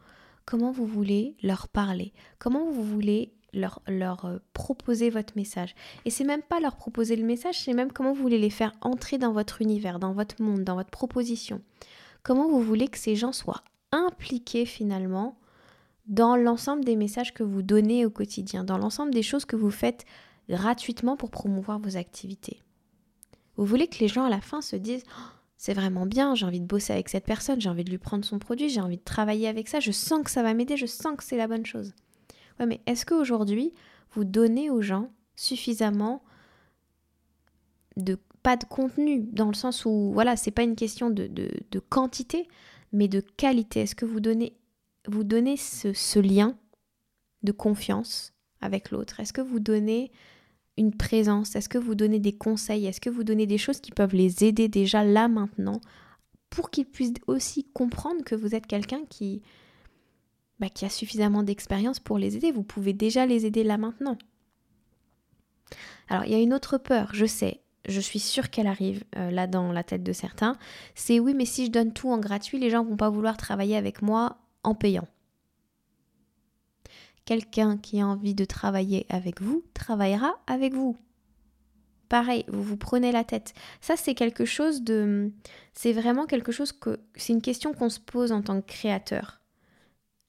Comment 0.44 0.72
vous 0.72 0.84
voulez 0.84 1.36
leur 1.44 1.68
parler? 1.68 2.12
Comment 2.40 2.68
vous 2.68 2.82
voulez 2.82 3.32
leur, 3.52 3.80
euh, 3.88 4.40
proposer 4.54 5.08
votre 5.08 5.36
message? 5.36 5.76
Et 6.04 6.10
c'est 6.10 6.24
même 6.24 6.42
pas 6.42 6.58
leur 6.58 6.74
proposer 6.74 7.14
le 7.14 7.24
message, 7.24 7.60
c'est 7.60 7.74
même 7.74 7.92
comment 7.92 8.12
vous 8.12 8.22
voulez 8.22 8.40
les 8.40 8.50
faire 8.50 8.72
entrer 8.80 9.18
dans 9.18 9.32
votre 9.32 9.62
univers, 9.62 10.00
dans 10.00 10.12
votre 10.12 10.42
monde, 10.42 10.64
dans 10.64 10.74
votre 10.74 10.90
proposition. 10.90 11.62
Comment 12.24 12.48
vous 12.48 12.60
voulez 12.60 12.88
que 12.88 12.98
ces 12.98 13.14
gens 13.14 13.32
soient 13.32 13.62
impliqués 13.92 14.66
finalement 14.66 15.38
dans 16.08 16.34
l'ensemble 16.34 16.84
des 16.84 16.96
messages 16.96 17.34
que 17.34 17.44
vous 17.44 17.62
donnez 17.62 18.04
au 18.04 18.10
quotidien, 18.10 18.64
dans 18.64 18.78
l'ensemble 18.78 19.14
des 19.14 19.22
choses 19.22 19.44
que 19.44 19.54
vous 19.54 19.70
faites 19.70 20.04
gratuitement 20.48 21.16
pour 21.16 21.30
promouvoir 21.30 21.78
vos 21.78 21.96
activités? 21.96 22.63
Vous 23.56 23.64
voulez 23.64 23.86
que 23.86 23.98
les 23.98 24.08
gens 24.08 24.24
à 24.24 24.30
la 24.30 24.40
fin 24.40 24.60
se 24.60 24.76
disent 24.76 25.04
oh, 25.08 25.22
c'est 25.56 25.74
vraiment 25.74 26.06
bien, 26.06 26.34
j'ai 26.34 26.46
envie 26.46 26.60
de 26.60 26.66
bosser 26.66 26.92
avec 26.92 27.08
cette 27.08 27.24
personne, 27.24 27.60
j'ai 27.60 27.68
envie 27.68 27.84
de 27.84 27.90
lui 27.90 27.98
prendre 27.98 28.24
son 28.24 28.38
produit, 28.38 28.68
j'ai 28.68 28.80
envie 28.80 28.98
de 28.98 29.02
travailler 29.02 29.48
avec 29.48 29.68
ça, 29.68 29.80
je 29.80 29.92
sens 29.92 30.22
que 30.24 30.30
ça 30.30 30.42
va 30.42 30.54
m'aider, 30.54 30.76
je 30.76 30.86
sens 30.86 31.16
que 31.16 31.24
c'est 31.24 31.36
la 31.36 31.48
bonne 31.48 31.64
chose. 31.64 31.94
Ouais, 32.58 32.66
mais 32.66 32.80
est-ce 32.86 33.06
qu'aujourd'hui, 33.06 33.72
vous 34.12 34.24
donnez 34.24 34.70
aux 34.70 34.82
gens 34.82 35.10
suffisamment 35.36 36.22
de 37.96 38.18
pas 38.42 38.56
de 38.56 38.64
contenu, 38.64 39.20
dans 39.20 39.48
le 39.48 39.54
sens 39.54 39.86
où, 39.86 40.10
voilà, 40.12 40.36
c'est 40.36 40.50
pas 40.50 40.64
une 40.64 40.76
question 40.76 41.08
de, 41.08 41.26
de, 41.26 41.78
quantité, 41.80 42.46
mais 42.92 43.08
de 43.08 43.20
qualité? 43.20 43.80
Est-ce 43.80 43.94
que 43.94 44.04
vous 44.04 44.20
donnez, 44.20 44.54
vous 45.08 45.24
donnez 45.24 45.56
ce, 45.56 45.94
ce 45.94 46.18
lien 46.18 46.54
de 47.42 47.52
confiance 47.52 48.34
avec 48.60 48.90
l'autre? 48.90 49.18
Est-ce 49.18 49.32
que 49.32 49.40
vous 49.40 49.60
donnez 49.60 50.12
une 50.76 50.94
présence? 50.94 51.56
Est-ce 51.56 51.68
que 51.68 51.78
vous 51.78 51.94
donnez 51.94 52.18
des 52.18 52.32
conseils? 52.32 52.86
Est-ce 52.86 53.00
que 53.00 53.10
vous 53.10 53.24
donnez 53.24 53.46
des 53.46 53.58
choses 53.58 53.80
qui 53.80 53.90
peuvent 53.90 54.14
les 54.14 54.44
aider 54.44 54.68
déjà 54.68 55.04
là 55.04 55.28
maintenant 55.28 55.80
pour 56.50 56.70
qu'ils 56.70 56.86
puissent 56.86 57.14
aussi 57.26 57.64
comprendre 57.72 58.22
que 58.24 58.34
vous 58.34 58.54
êtes 58.54 58.66
quelqu'un 58.66 59.04
qui, 59.08 59.42
bah, 60.60 60.68
qui 60.68 60.84
a 60.84 60.88
suffisamment 60.88 61.42
d'expérience 61.42 62.00
pour 62.00 62.18
les 62.18 62.36
aider? 62.36 62.52
Vous 62.52 62.62
pouvez 62.62 62.92
déjà 62.92 63.26
les 63.26 63.46
aider 63.46 63.64
là 63.64 63.78
maintenant. 63.78 64.18
Alors 66.08 66.24
il 66.24 66.32
y 66.32 66.34
a 66.34 66.40
une 66.40 66.54
autre 66.54 66.78
peur, 66.78 67.10
je 67.14 67.26
sais. 67.26 67.60
je 67.88 68.00
suis 68.00 68.18
sûre 68.18 68.50
qu'elle 68.50 68.66
arrive 68.66 69.04
euh, 69.16 69.30
là 69.30 69.46
dans 69.46 69.72
la 69.72 69.82
tête 69.82 70.02
de 70.02 70.12
certains, 70.12 70.56
c'est 70.94 71.20
oui, 71.20 71.34
mais 71.34 71.44
si 71.46 71.66
je 71.66 71.70
donne 71.70 71.92
tout 71.92 72.10
en 72.10 72.18
gratuit, 72.18 72.58
les 72.58 72.70
gens 72.70 72.84
vont 72.84 72.96
pas 72.96 73.10
vouloir 73.10 73.36
travailler 73.36 73.76
avec 73.76 74.02
moi 74.02 74.38
en 74.62 74.74
payant. 74.74 75.06
Quelqu'un 77.24 77.78
qui 77.78 78.00
a 78.00 78.06
envie 78.06 78.34
de 78.34 78.44
travailler 78.44 79.06
avec 79.08 79.40
vous 79.40 79.64
travaillera 79.72 80.36
avec 80.46 80.74
vous. 80.74 80.96
Pareil, 82.08 82.44
vous 82.48 82.62
vous 82.62 82.76
prenez 82.76 83.12
la 83.12 83.24
tête. 83.24 83.54
Ça, 83.80 83.96
c'est 83.96 84.14
quelque 84.14 84.44
chose 84.44 84.82
de. 84.82 85.32
C'est 85.72 85.92
vraiment 85.92 86.26
quelque 86.26 86.52
chose 86.52 86.72
que. 86.72 87.00
C'est 87.16 87.32
une 87.32 87.42
question 87.42 87.72
qu'on 87.72 87.88
se 87.88 88.00
pose 88.00 88.30
en 88.30 88.42
tant 88.42 88.60
que 88.60 88.66
créateur. 88.66 89.40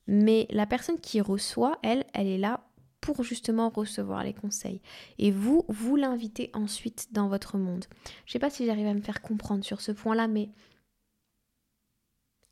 Mais 0.08 0.47
la 0.51 0.65
personne 0.65 0.99
qui 0.99 1.19
reçoit, 1.19 1.79
elle, 1.84 2.05
elle 2.13 2.27
est 2.27 2.38
là 2.38 2.62
pour 3.01 3.23
justement 3.23 3.69
recevoir 3.69 4.23
les 4.23 4.34
conseils. 4.34 4.81
Et 5.19 5.31
vous, 5.31 5.63
vous 5.67 5.95
l'invitez 5.95 6.49
ensuite 6.53 7.10
dans 7.12 7.27
votre 7.27 7.58
monde. 7.58 7.86
Je 8.25 8.29
ne 8.29 8.34
sais 8.34 8.39
pas 8.39 8.49
si 8.49 8.65
j'arrive 8.65 8.88
à 8.88 8.93
me 8.93 9.01
faire 9.01 9.21
comprendre 9.21 9.63
sur 9.63 9.81
ce 9.81 9.91
point-là, 9.91 10.27
mais 10.27 10.49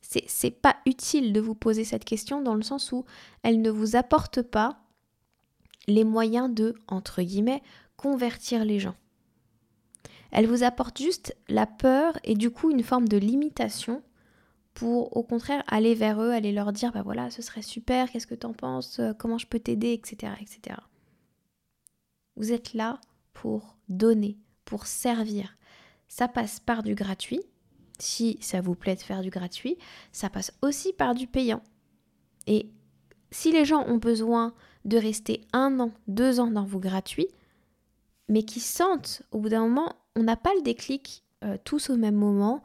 c'est 0.04 0.52
pas 0.52 0.76
utile 0.86 1.34
de 1.34 1.40
vous 1.40 1.56
poser 1.56 1.86
cette 1.86 2.06
question 2.06 2.42
dans 2.42 2.56
le 2.56 2.62
sens 2.62 2.92
où 2.92 3.06
elle 3.42 3.62
ne 3.62 3.70
vous 3.72 3.96
apporte 3.96 4.42
pas 4.42 4.78
les 5.88 6.04
moyens 6.04 6.54
de, 6.54 6.76
entre 6.88 7.22
guillemets, 7.22 7.64
convertir 7.96 8.66
les 8.66 8.80
gens. 8.80 8.96
Elle 10.32 10.48
vous 10.48 10.64
apporte 10.64 10.98
juste 10.98 11.36
la 11.48 11.66
peur 11.66 12.18
et 12.24 12.36
du 12.36 12.50
coup 12.50 12.72
une 12.72 12.84
forme 12.84 13.08
de 13.08 13.18
limitation 13.18 14.02
pour 14.74 15.16
au 15.16 15.24
contraire 15.24 15.64
aller 15.68 15.94
vers 15.94 16.22
eux, 16.22 16.32
aller 16.32 16.52
leur 16.52 16.74
dire 16.74 16.92
bah 16.92 17.04
voilà, 17.04 17.30
ce 17.30 17.42
serait 17.42 17.62
super, 17.62 18.10
qu'est-ce 18.10 18.28
que 18.28 18.36
t'en 18.36 18.54
penses, 18.54 19.00
euh, 19.00 19.14
comment 19.14 19.38
je 19.38 19.46
peux 19.46 19.60
t'aider, 19.60 19.94
etc., 19.94 20.34
etc. 20.42 20.80
Vous 22.36 22.52
êtes 22.52 22.74
là 22.74 23.00
pour 23.34 23.78
donner, 23.90 24.38
pour 24.66 24.88
servir. 24.88 25.56
Ça 26.08 26.28
passe 26.28 26.60
par 26.60 26.82
du 26.82 26.96
gratuit, 26.96 27.42
si 28.00 28.38
ça 28.42 28.62
vous 28.62 28.76
plaît 28.76 28.96
de 28.96 29.02
faire 29.02 29.22
du 29.22 29.30
gratuit, 29.30 29.78
ça 30.12 30.30
passe 30.30 30.52
aussi 30.62 30.94
par 30.94 31.16
du 31.16 31.28
payant. 31.28 31.62
Et 32.48 32.70
si 33.32 33.52
les 33.52 33.66
gens 33.66 33.86
ont 33.88 33.98
besoin 33.98 34.54
de 34.86 34.98
rester 34.98 35.42
un 35.54 35.80
an, 35.80 35.92
deux 36.08 36.40
ans 36.40 36.52
dans 36.52 36.66
vos 36.66 36.80
gratuits, 36.80 37.30
mais 38.30 38.44
qui 38.44 38.60
sentent 38.60 39.24
au 39.32 39.40
bout 39.40 39.50
d'un 39.50 39.62
moment, 39.68 39.96
on 40.16 40.24
n'a 40.24 40.38
pas 40.38 40.54
le 40.56 40.62
déclic 40.62 41.24
euh, 41.44 41.58
tous 41.64 41.90
au 41.90 41.98
même 41.98 42.16
moment, 42.16 42.62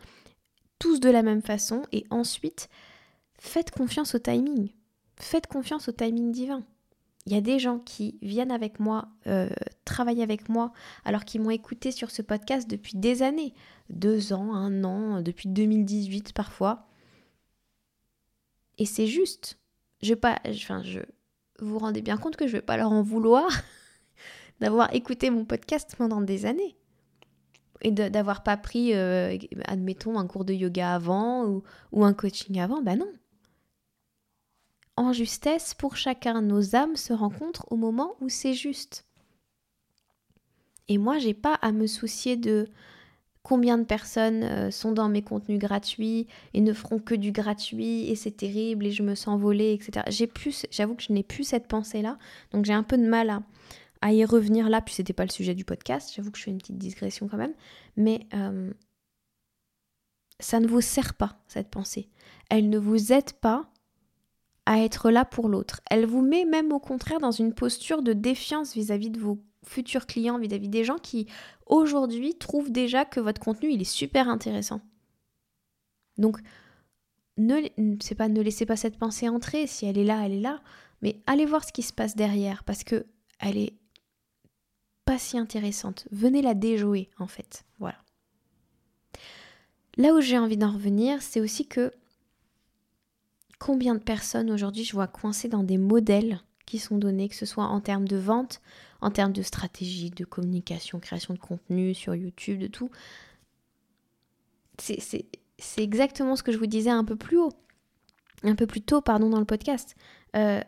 tous 0.79 1.01
de 1.01 1.11
la 1.11 1.23
même 1.23 1.43
façon, 1.43 1.83
et 1.93 2.05
ensuite, 2.11 2.69
faites 3.39 3.71
confiance 3.71 4.15
au 4.15 4.19
timing. 4.19 4.71
Faites 5.17 5.47
confiance 5.47 5.89
au 5.89 5.93
timing 5.93 6.31
divin. 6.31 6.63
Il 7.27 7.33
y 7.33 7.37
a 7.37 7.41
des 7.41 7.59
gens 7.59 7.79
qui 7.79 8.19
viennent 8.23 8.53
avec 8.53 8.79
moi, 8.79 9.09
euh, 9.27 9.51
travaillent 9.89 10.23
avec 10.23 10.49
moi, 10.49 10.73
alors 11.05 11.25
qu'ils 11.25 11.41
m'ont 11.41 11.51
écouté 11.51 11.91
sur 11.91 12.11
ce 12.11 12.23
podcast 12.23 12.69
depuis 12.69 12.97
des 12.97 13.23
années, 13.23 13.55
deux 13.91 14.33
ans, 14.33 14.55
un 14.55 14.85
an, 14.85 15.23
depuis 15.23 15.49
2018 15.49 16.33
parfois. 16.33 16.87
Et 18.79 18.87
c'est 18.87 19.07
juste. 19.07 19.59
Je 20.03 20.15
pas, 20.15 20.39
enfin, 20.47 20.83
je 20.85 21.01
vous, 21.59 21.71
vous 21.71 21.79
rendez 21.79 22.03
bien 22.03 22.17
compte 22.17 22.37
que 22.37 22.47
je 22.47 22.53
vais 22.53 22.63
pas 22.63 22.77
leur 22.77 22.93
en 22.93 23.03
vouloir 23.03 23.51
d'avoir 24.61 24.95
écouté 24.95 25.31
mon 25.31 25.45
podcast 25.45 25.95
pendant 25.99 26.21
des 26.21 26.47
années 26.47 26.77
et 27.81 27.91
d'avoir 27.91 28.43
pas 28.43 28.57
pris, 28.57 28.95
euh, 28.95 29.37
admettons, 29.65 30.19
un 30.19 30.27
cours 30.27 30.45
de 30.45 30.53
yoga 30.53 30.95
avant 30.95 31.45
ou, 31.47 31.63
ou 31.93 32.05
un 32.05 32.13
coaching 32.13 32.61
avant, 32.61 32.83
ben 32.83 32.99
non. 32.99 33.13
En 34.97 35.13
justesse, 35.13 35.75
pour 35.75 35.97
chacun, 35.97 36.43
nos 36.43 36.75
âmes 36.75 36.97
se 36.97 37.13
rencontrent 37.13 37.67
au 37.71 37.77
moment 37.77 38.17
où 38.21 38.29
c'est 38.29 38.55
juste. 38.55 39.08
Et 40.89 40.99
moi, 40.99 41.19
j'ai 41.19 41.35
pas 41.35 41.55
à 41.55 41.73
me 41.73 41.87
soucier 41.87 42.37
de 42.37 42.69
combien 43.43 43.79
de 43.79 43.85
personnes 43.85 44.43
euh, 44.43 44.71
sont 44.71 44.93
dans 44.93 45.09
mes 45.09 45.23
contenus 45.23 45.59
gratuits 45.59 46.27
et 46.53 46.61
ne 46.61 46.73
feront 46.75 46.99
que 46.99 47.15
du 47.15 47.33
gratuit 47.33 48.09
et 48.11 48.15
c'est 48.15 48.37
terrible 48.37 48.87
et 48.87 48.91
je 48.91 49.03
me 49.03 49.15
sens 49.15 49.41
volée, 49.41 49.73
etc. 49.73 50.05
J'ai 50.11 50.27
plus, 50.27 50.67
j'avoue 50.71 50.95
que 50.95 51.03
je 51.03 51.13
n'ai 51.13 51.23
plus 51.23 51.45
cette 51.45 51.67
pensée-là, 51.67 52.19
donc 52.53 52.67
j'ai 52.67 52.75
un 52.75 52.83
peu 52.83 52.99
de 52.99 53.07
mal 53.07 53.43
à, 54.01 54.13
y 54.13 54.25
revenir 54.25 54.69
là, 54.69 54.83
puis 54.83 54.95
c'était 54.95 55.15
pas 55.15 55.25
le 55.25 55.31
sujet 55.31 55.55
du 55.55 55.65
podcast, 55.65 56.13
j'avoue 56.15 56.31
que 56.31 56.39
je 56.39 56.45
fais 56.45 56.51
une 56.51 56.59
petite 56.59 56.77
digression 56.77 57.27
quand 57.27 57.39
même, 57.39 57.55
mais 57.97 58.27
euh, 58.35 58.71
ça 60.41 60.61
ne 60.61 60.67
vous 60.67 60.83
sert 60.83 61.15
pas, 61.15 61.41
cette 61.49 61.71
pensée. 61.71 62.11
Elle 62.51 62.69
ne 62.69 62.79
vous 62.79 63.13
aide 63.13 63.33
pas 63.33 63.71
à 64.67 64.81
être 64.81 65.11
là 65.11 65.25
pour 65.25 65.49
l'autre. 65.49 65.81
Elle 65.91 66.05
vous 66.05 66.21
met 66.21 66.45
même 66.45 66.71
au 66.73 66.79
contraire 66.79 67.19
dans 67.19 67.31
une 67.31 67.55
posture 67.55 68.03
de 68.03 68.13
défiance 68.13 68.75
vis-à-vis 68.75 69.11
de 69.11 69.19
vos 69.19 69.39
futurs 69.65 70.07
clients, 70.07 70.39
vis-à-vis 70.39 70.69
des 70.69 70.85
gens 70.85 70.99
qui 70.99 71.27
aujourd'hui 71.67 72.35
trouvent 72.37 72.71
déjà 72.71 73.05
que 73.05 73.21
votre 73.21 73.41
contenu 73.41 73.71
il 73.71 73.81
est 73.81 73.85
super 73.85 74.29
intéressant. 74.29 74.81
Donc, 76.17 76.39
ne, 77.37 77.61
c'est 78.01 78.15
pas 78.15 78.29
ne 78.29 78.41
laissez 78.41 78.67
pas 78.67 78.77
cette 78.77 78.99
pensée 78.99 79.29
entrer, 79.29 79.67
si 79.67 79.87
elle 79.87 79.99
est 79.99 80.05
là, 80.05 80.25
elle 80.25 80.33
est 80.33 80.41
là, 80.41 80.61
mais 81.03 81.23
allez 81.27 81.47
voir 81.47 81.65
ce 81.65 81.73
qui 81.73 81.83
se 81.83 81.93
passe 81.93 82.17
derrière, 82.17 82.65
parce 82.65 82.85
que 82.85 83.07
elle 83.39 83.57
est 83.57 83.79
pas 85.05 85.19
si 85.19 85.39
intéressante. 85.39 86.07
Venez 86.11 86.43
la 86.43 86.55
déjouer 86.55 87.11
en 87.19 87.29
fait. 87.29 87.65
Voilà. 87.79 87.99
Là 89.97 90.15
où 90.15 90.21
j'ai 90.21 90.39
envie 90.39 90.57
d'en 90.57 90.73
revenir, 90.73 91.23
c'est 91.23 91.41
aussi 91.41 91.67
que 91.67 91.93
combien 93.59 93.95
de 93.95 94.03
personnes 94.03 94.51
aujourd'hui 94.51 94.85
je 94.85 94.93
vois 94.93 95.09
coincées 95.09 95.49
dans 95.49 95.65
des 95.65 95.79
modèles 95.79 96.41
qui 96.69 96.79
sont 96.79 96.99
donnés, 96.99 97.29
que 97.29 97.35
ce 97.35 97.47
soit 97.47 97.65
en 97.65 97.81
termes 97.81 98.07
de 98.07 98.17
vente, 98.17 98.61
en 99.01 99.11
termes 99.11 99.33
de 99.33 99.43
stratégie, 99.43 100.11
de 100.11 100.25
communication, 100.25 101.01
création 101.01 101.35
de 101.35 101.39
contenu 101.39 101.95
sur 101.95 102.15
YouTube, 102.15 102.59
de 102.59 102.67
tout. 102.67 102.91
C'est 104.79 105.27
exactement 105.79 106.37
ce 106.37 106.43
que 106.43 106.53
je 106.53 106.59
vous 106.59 106.67
disais 106.67 106.91
un 106.91 107.05
peu 107.05 107.17
plus 107.17 107.39
haut, 107.39 107.53
un 108.43 108.55
peu 108.55 108.67
plus 108.67 108.83
tôt, 108.83 109.01
pardon, 109.01 109.31
dans 109.31 109.41
le 109.41 109.45
podcast. 109.45 109.97
Euh, 110.37 110.61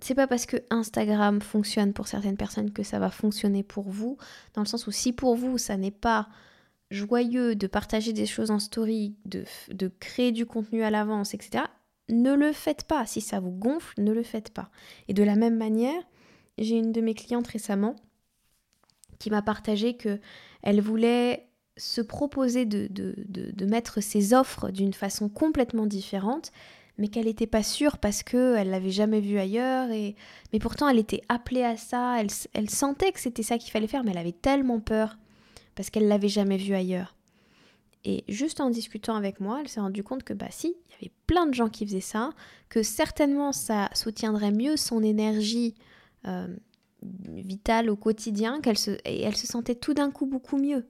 c'est 0.00 0.14
pas 0.14 0.26
parce 0.26 0.44
que 0.44 0.58
Instagram 0.70 1.40
fonctionne 1.40 1.94
pour 1.94 2.06
certaines 2.06 2.36
personnes 2.36 2.72
que 2.72 2.82
ça 2.82 2.98
va 2.98 3.10
fonctionner 3.10 3.62
pour 3.62 3.88
vous, 3.88 4.18
dans 4.54 4.60
le 4.60 4.66
sens 4.66 4.86
où 4.86 4.90
si 4.90 5.12
pour 5.12 5.34
vous 5.34 5.56
ça 5.56 5.78
n'est 5.78 5.90
pas 5.90 6.28
joyeux 6.90 7.56
de 7.56 7.66
partager 7.66 8.12
des 8.12 8.26
choses 8.26 8.50
en 8.50 8.58
story, 8.58 9.16
de, 9.24 9.44
de 9.70 9.88
créer 9.88 10.32
du 10.32 10.44
contenu 10.44 10.82
à 10.82 10.90
l'avance, 10.90 11.32
etc., 11.32 11.64
ne 12.08 12.34
le 12.34 12.52
faites 12.52 12.84
pas. 12.84 13.06
Si 13.06 13.20
ça 13.20 13.40
vous 13.40 13.50
gonfle, 13.50 14.00
ne 14.00 14.12
le 14.12 14.22
faites 14.22 14.50
pas. 14.50 14.70
Et 15.08 15.14
de 15.14 15.22
la 15.22 15.36
même 15.36 15.56
manière, 15.56 16.02
j'ai 16.58 16.76
une 16.76 16.92
de 16.92 17.00
mes 17.00 17.14
clientes 17.14 17.46
récemment 17.48 17.96
qui 19.18 19.30
m'a 19.30 19.42
partagé 19.42 19.96
que 19.96 20.20
elle 20.62 20.80
voulait 20.80 21.48
se 21.76 22.00
proposer 22.00 22.64
de, 22.64 23.66
mettre 23.66 24.00
ses 24.00 24.34
offres 24.34 24.70
d'une 24.70 24.94
façon 24.94 25.28
complètement 25.28 25.86
différente 25.86 26.52
mais 26.98 27.08
qu'elle 27.08 27.26
n'était 27.26 27.46
pas 27.46 27.62
sûre 27.62 27.98
parce 27.98 28.22
qu'elle 28.22 28.70
l'avait 28.70 28.90
jamais 28.90 29.20
vu 29.20 29.38
ailleurs. 29.38 29.90
Et... 29.90 30.16
Mais 30.54 30.58
pourtant, 30.58 30.88
elle 30.88 30.98
était 30.98 31.20
appelée 31.28 31.62
à 31.62 31.76
ça, 31.76 32.18
elle, 32.18 32.30
elle 32.54 32.70
sentait 32.70 33.12
que 33.12 33.20
c'était 33.20 33.42
ça 33.42 33.58
qu'il 33.58 33.70
fallait 33.70 33.86
faire, 33.86 34.02
mais 34.02 34.12
elle 34.12 34.18
avait 34.18 34.32
tellement 34.32 34.80
peur 34.80 35.18
parce 35.74 35.90
qu'elle 35.90 36.08
l'avait 36.08 36.28
jamais 36.28 36.56
vu 36.56 36.74
ailleurs. 36.74 37.15
Et 38.08 38.22
juste 38.28 38.60
en 38.60 38.70
discutant 38.70 39.16
avec 39.16 39.40
moi, 39.40 39.58
elle 39.60 39.68
s'est 39.68 39.80
rendue 39.80 40.04
compte 40.04 40.22
que 40.22 40.32
bah 40.32 40.46
si, 40.50 40.68
il 40.68 40.92
y 40.92 40.94
avait 40.94 41.12
plein 41.26 41.44
de 41.44 41.52
gens 41.52 41.68
qui 41.68 41.84
faisaient 41.84 42.00
ça, 42.00 42.30
que 42.68 42.84
certainement 42.84 43.50
ça 43.50 43.90
soutiendrait 43.94 44.52
mieux 44.52 44.76
son 44.76 45.02
énergie 45.02 45.74
euh, 46.28 46.46
vitale 47.02 47.90
au 47.90 47.96
quotidien, 47.96 48.60
qu'elle 48.60 48.78
se, 48.78 48.92
et 49.04 49.22
elle 49.22 49.36
se 49.36 49.48
sentait 49.48 49.74
tout 49.74 49.92
d'un 49.92 50.12
coup 50.12 50.24
beaucoup 50.24 50.56
mieux. 50.56 50.86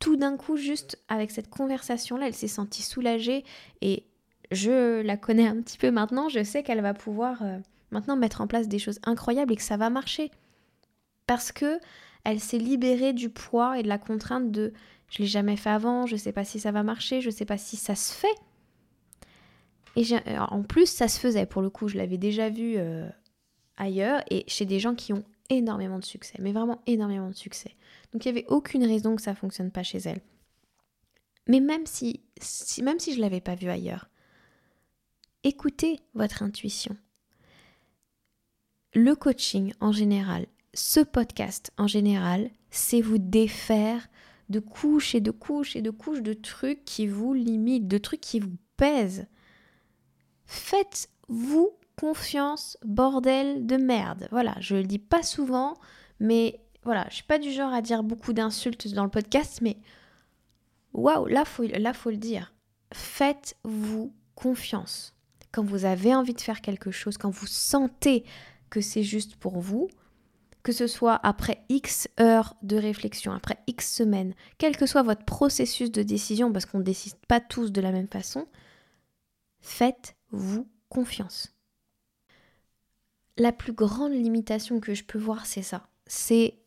Tout 0.00 0.16
d'un 0.16 0.36
coup, 0.36 0.56
juste 0.56 0.98
avec 1.08 1.30
cette 1.30 1.48
conversation-là, 1.48 2.26
elle 2.26 2.34
s'est 2.34 2.48
sentie 2.48 2.82
soulagée 2.82 3.44
et 3.80 4.04
je 4.50 5.00
la 5.02 5.16
connais 5.16 5.46
un 5.46 5.62
petit 5.62 5.78
peu 5.78 5.92
maintenant, 5.92 6.28
je 6.28 6.42
sais 6.42 6.64
qu'elle 6.64 6.80
va 6.80 6.92
pouvoir 6.92 7.40
euh, 7.42 7.56
maintenant 7.92 8.16
mettre 8.16 8.40
en 8.40 8.48
place 8.48 8.66
des 8.66 8.80
choses 8.80 8.98
incroyables 9.04 9.52
et 9.52 9.56
que 9.56 9.62
ça 9.62 9.76
va 9.76 9.90
marcher. 9.90 10.32
Parce 11.28 11.52
que 11.52 11.78
elle 12.24 12.40
s'est 12.40 12.58
libérée 12.58 13.12
du 13.12 13.30
poids 13.30 13.78
et 13.78 13.84
de 13.84 13.88
la 13.88 13.98
contrainte 13.98 14.50
de 14.50 14.72
je 15.08 15.22
l'ai 15.22 15.28
jamais 15.28 15.56
fait 15.56 15.70
avant, 15.70 16.06
je 16.06 16.16
sais 16.16 16.32
pas 16.32 16.44
si 16.44 16.60
ça 16.60 16.72
va 16.72 16.82
marcher, 16.82 17.20
je 17.20 17.30
sais 17.30 17.44
pas 17.44 17.58
si 17.58 17.76
ça 17.76 17.94
se 17.94 18.12
fait. 18.12 18.34
Et 19.96 20.04
euh, 20.12 20.38
en 20.38 20.62
plus, 20.62 20.86
ça 20.86 21.08
se 21.08 21.18
faisait 21.18 21.46
pour 21.46 21.62
le 21.62 21.70
coup, 21.70 21.88
je 21.88 21.96
l'avais 21.96 22.18
déjà 22.18 22.50
vu 22.50 22.74
euh, 22.76 23.08
ailleurs 23.76 24.22
et 24.30 24.44
chez 24.46 24.64
des 24.66 24.80
gens 24.80 24.94
qui 24.94 25.12
ont 25.12 25.24
énormément 25.50 25.98
de 25.98 26.04
succès, 26.04 26.36
mais 26.40 26.52
vraiment 26.52 26.82
énormément 26.86 27.28
de 27.28 27.34
succès. 27.34 27.74
Donc 28.12 28.24
il 28.24 28.32
n'y 28.32 28.38
avait 28.38 28.48
aucune 28.48 28.84
raison 28.84 29.16
que 29.16 29.22
ça 29.22 29.34
fonctionne 29.34 29.70
pas 29.70 29.82
chez 29.82 29.98
elle. 29.98 30.20
Mais 31.46 31.60
même 31.60 31.86
si, 31.86 32.20
si 32.40 32.82
même 32.82 33.00
si 33.00 33.14
je 33.14 33.20
l'avais 33.20 33.40
pas 33.40 33.54
vu 33.54 33.70
ailleurs, 33.70 34.08
écoutez 35.42 36.00
votre 36.14 36.42
intuition. 36.42 36.96
Le 38.94 39.14
coaching 39.14 39.72
en 39.80 39.92
général, 39.92 40.46
ce 40.74 41.00
podcast 41.00 41.72
en 41.78 41.86
général, 41.86 42.50
c'est 42.70 43.00
vous 43.00 43.18
défaire 43.18 44.06
de 44.48 44.60
couches 44.60 45.14
et 45.14 45.20
de 45.20 45.30
couches 45.30 45.76
et 45.76 45.82
de 45.82 45.90
couches 45.90 46.22
de 46.22 46.32
trucs 46.32 46.84
qui 46.84 47.06
vous 47.06 47.34
limitent, 47.34 47.88
de 47.88 47.98
trucs 47.98 48.20
qui 48.20 48.40
vous 48.40 48.56
pèsent. 48.76 49.26
Faites-vous 50.46 51.70
confiance, 51.96 52.78
bordel 52.84 53.66
de 53.66 53.76
merde. 53.76 54.28
Voilà, 54.30 54.54
je 54.60 54.76
le 54.76 54.84
dis 54.84 54.98
pas 54.98 55.22
souvent, 55.22 55.76
mais 56.20 56.60
voilà, 56.84 57.06
je 57.10 57.16
suis 57.16 57.24
pas 57.24 57.38
du 57.38 57.50
genre 57.50 57.72
à 57.72 57.82
dire 57.82 58.02
beaucoup 58.02 58.32
d'insultes 58.32 58.88
dans 58.94 59.04
le 59.04 59.10
podcast, 59.10 59.60
mais 59.60 59.78
waouh, 60.92 61.26
là 61.26 61.44
faut, 61.44 61.64
là 61.64 61.92
faut 61.92 62.10
le 62.10 62.16
dire. 62.16 62.54
Faites-vous 62.94 64.14
confiance. 64.34 65.14
Quand 65.52 65.64
vous 65.64 65.84
avez 65.84 66.14
envie 66.14 66.34
de 66.34 66.40
faire 66.40 66.60
quelque 66.60 66.90
chose, 66.90 67.18
quand 67.18 67.30
vous 67.30 67.46
sentez 67.46 68.24
que 68.70 68.80
c'est 68.80 69.02
juste 69.02 69.36
pour 69.36 69.58
vous, 69.58 69.88
que 70.68 70.74
ce 70.74 70.86
soit 70.86 71.18
après 71.22 71.64
X 71.70 72.08
heures 72.20 72.54
de 72.60 72.76
réflexion, 72.76 73.32
après 73.32 73.56
X 73.68 73.90
semaines, 73.90 74.34
quel 74.58 74.76
que 74.76 74.84
soit 74.84 75.02
votre 75.02 75.24
processus 75.24 75.90
de 75.90 76.02
décision, 76.02 76.52
parce 76.52 76.66
qu'on 76.66 76.80
ne 76.80 76.84
décide 76.84 77.16
pas 77.26 77.40
tous 77.40 77.72
de 77.72 77.80
la 77.80 77.90
même 77.90 78.06
façon, 78.06 78.46
faites-vous 79.62 80.68
confiance. 80.90 81.56
La 83.38 83.50
plus 83.50 83.72
grande 83.72 84.12
limitation 84.12 84.78
que 84.78 84.92
je 84.92 85.04
peux 85.04 85.18
voir, 85.18 85.46
c'est 85.46 85.62
ça. 85.62 85.88
C'est 86.06 86.58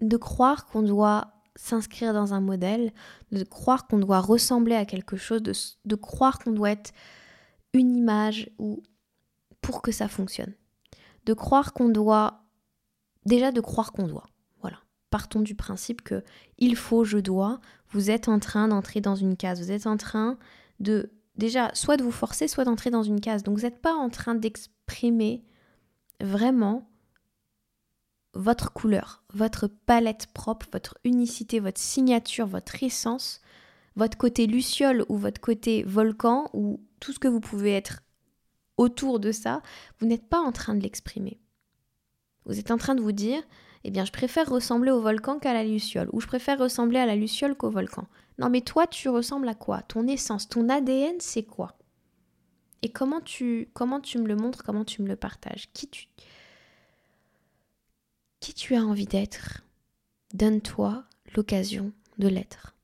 de 0.00 0.16
croire 0.16 0.66
qu'on 0.66 0.82
doit 0.82 1.30
s'inscrire 1.54 2.12
dans 2.12 2.34
un 2.34 2.40
modèle, 2.40 2.92
de 3.30 3.44
croire 3.44 3.86
qu'on 3.86 4.00
doit 4.00 4.18
ressembler 4.18 4.74
à 4.74 4.84
quelque 4.84 5.16
chose, 5.16 5.44
de, 5.44 5.52
de 5.84 5.94
croire 5.94 6.40
qu'on 6.40 6.50
doit 6.50 6.72
être 6.72 6.90
une 7.72 7.94
image 7.94 8.50
ou 8.58 8.82
pour 9.60 9.80
que 9.80 9.92
ça 9.92 10.08
fonctionne. 10.08 10.54
De 11.28 11.34
croire 11.34 11.74
qu'on 11.74 11.90
doit 11.90 12.40
déjà 13.26 13.52
de 13.52 13.60
croire 13.60 13.92
qu'on 13.92 14.08
doit. 14.08 14.26
Voilà. 14.62 14.78
Partons 15.10 15.40
du 15.40 15.54
principe 15.54 16.00
que 16.00 16.24
il 16.56 16.74
faut, 16.74 17.04
je 17.04 17.18
dois, 17.18 17.60
vous 17.90 18.10
êtes 18.10 18.28
en 18.28 18.38
train 18.38 18.68
d'entrer 18.68 19.02
dans 19.02 19.14
une 19.14 19.36
case, 19.36 19.60
vous 19.60 19.70
êtes 19.70 19.86
en 19.86 19.98
train 19.98 20.38
de 20.80 21.12
déjà 21.36 21.70
soit 21.74 21.98
de 21.98 22.02
vous 22.02 22.10
forcer, 22.10 22.48
soit 22.48 22.64
d'entrer 22.64 22.88
dans 22.88 23.02
une 23.02 23.20
case. 23.20 23.42
Donc 23.42 23.58
vous 23.58 23.64
n'êtes 23.64 23.82
pas 23.82 23.92
en 23.92 24.08
train 24.08 24.34
d'exprimer 24.34 25.44
vraiment 26.20 26.90
votre 28.32 28.72
couleur, 28.72 29.22
votre 29.34 29.66
palette 29.66 30.28
propre, 30.32 30.66
votre 30.72 30.96
unicité, 31.04 31.60
votre 31.60 31.80
signature, 31.80 32.46
votre 32.46 32.82
essence, 32.82 33.42
votre 33.96 34.16
côté 34.16 34.46
luciole 34.46 35.04
ou 35.08 35.18
votre 35.18 35.42
côté 35.42 35.82
volcan 35.82 36.48
ou 36.54 36.80
tout 37.00 37.12
ce 37.12 37.18
que 37.18 37.28
vous 37.28 37.40
pouvez 37.40 37.74
être 37.74 38.00
autour 38.78 39.20
de 39.20 39.32
ça, 39.32 39.60
vous 39.98 40.06
n'êtes 40.06 40.26
pas 40.28 40.40
en 40.40 40.52
train 40.52 40.74
de 40.74 40.80
l'exprimer. 40.80 41.38
Vous 42.46 42.58
êtes 42.58 42.70
en 42.70 42.78
train 42.78 42.94
de 42.94 43.02
vous 43.02 43.12
dire, 43.12 43.42
eh 43.84 43.90
bien, 43.90 44.04
je 44.04 44.12
préfère 44.12 44.48
ressembler 44.48 44.90
au 44.90 45.00
volcan 45.00 45.38
qu'à 45.38 45.52
la 45.52 45.64
luciole, 45.64 46.08
ou 46.12 46.20
je 46.20 46.26
préfère 46.26 46.58
ressembler 46.58 46.98
à 46.98 47.06
la 47.06 47.16
luciole 47.16 47.54
qu'au 47.54 47.70
volcan. 47.70 48.06
Non, 48.38 48.48
mais 48.48 48.62
toi, 48.62 48.86
tu 48.86 49.08
ressembles 49.08 49.48
à 49.48 49.54
quoi? 49.54 49.82
Ton 49.82 50.06
essence, 50.06 50.48
ton 50.48 50.68
ADN, 50.68 51.16
c'est 51.18 51.42
quoi? 51.42 51.76
Et 52.82 52.90
comment 52.90 53.20
tu, 53.20 53.68
comment 53.74 54.00
tu 54.00 54.18
me 54.18 54.28
le 54.28 54.36
montres 54.36 54.62
Comment 54.62 54.84
tu 54.84 55.02
me 55.02 55.08
le 55.08 55.16
partages? 55.16 55.68
Qui 55.72 55.88
tu, 55.88 56.06
qui 58.40 58.54
tu 58.54 58.76
as 58.76 58.84
envie 58.84 59.06
d'être, 59.06 59.64
donne-toi 60.32 61.04
l'occasion 61.34 61.92
de 62.18 62.28
l'être. 62.28 62.76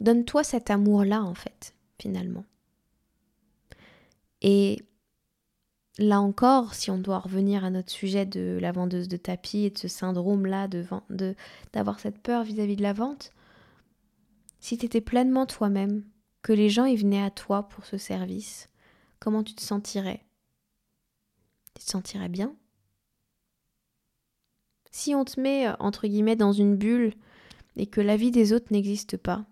Donne-toi 0.00 0.42
cet 0.42 0.70
amour-là, 0.70 1.22
en 1.22 1.34
fait, 1.34 1.74
finalement. 1.98 2.44
Et 4.42 4.82
là 5.98 6.20
encore, 6.20 6.74
si 6.74 6.90
on 6.90 6.98
doit 6.98 7.20
revenir 7.20 7.64
à 7.64 7.70
notre 7.70 7.90
sujet 7.90 8.26
de 8.26 8.58
la 8.60 8.72
vendeuse 8.72 9.08
de 9.08 9.16
tapis 9.16 9.64
et 9.64 9.70
de 9.70 9.78
ce 9.78 9.88
syndrome-là 9.88 10.68
d'avoir 10.68 11.02
d'avoir 11.72 12.00
cette 12.00 12.18
peur 12.18 12.42
vis-à-vis 12.44 12.76
de 12.76 12.82
la 12.82 12.92
vente, 12.92 13.32
si 14.60 14.78
tu 14.78 14.86
étais 14.86 15.00
pleinement 15.00 15.46
toi-même, 15.46 16.04
que 16.42 16.52
les 16.52 16.68
gens 16.70 16.86
y 16.86 16.96
venaient 16.96 17.22
à 17.22 17.30
toi 17.30 17.68
pour 17.68 17.84
ce 17.86 17.98
service, 17.98 18.68
comment 19.20 19.44
tu 19.44 19.54
te 19.54 19.62
sentirais? 19.62 20.24
Tu 21.74 21.84
te 21.84 21.90
sentirais 21.90 22.28
bien? 22.28 22.54
Si 24.92 25.14
on 25.14 25.24
te 25.24 25.40
met, 25.40 25.66
euh, 25.66 25.74
entre 25.80 26.06
guillemets, 26.06 26.36
dans 26.36 26.52
une 26.52 26.76
bulle 26.76 27.14
et 27.76 27.86
que 27.86 28.00
la 28.00 28.16
vie 28.16 28.30
des 28.30 28.52
autres 28.52 28.72
n'existe 28.72 29.16
pas, 29.16 29.44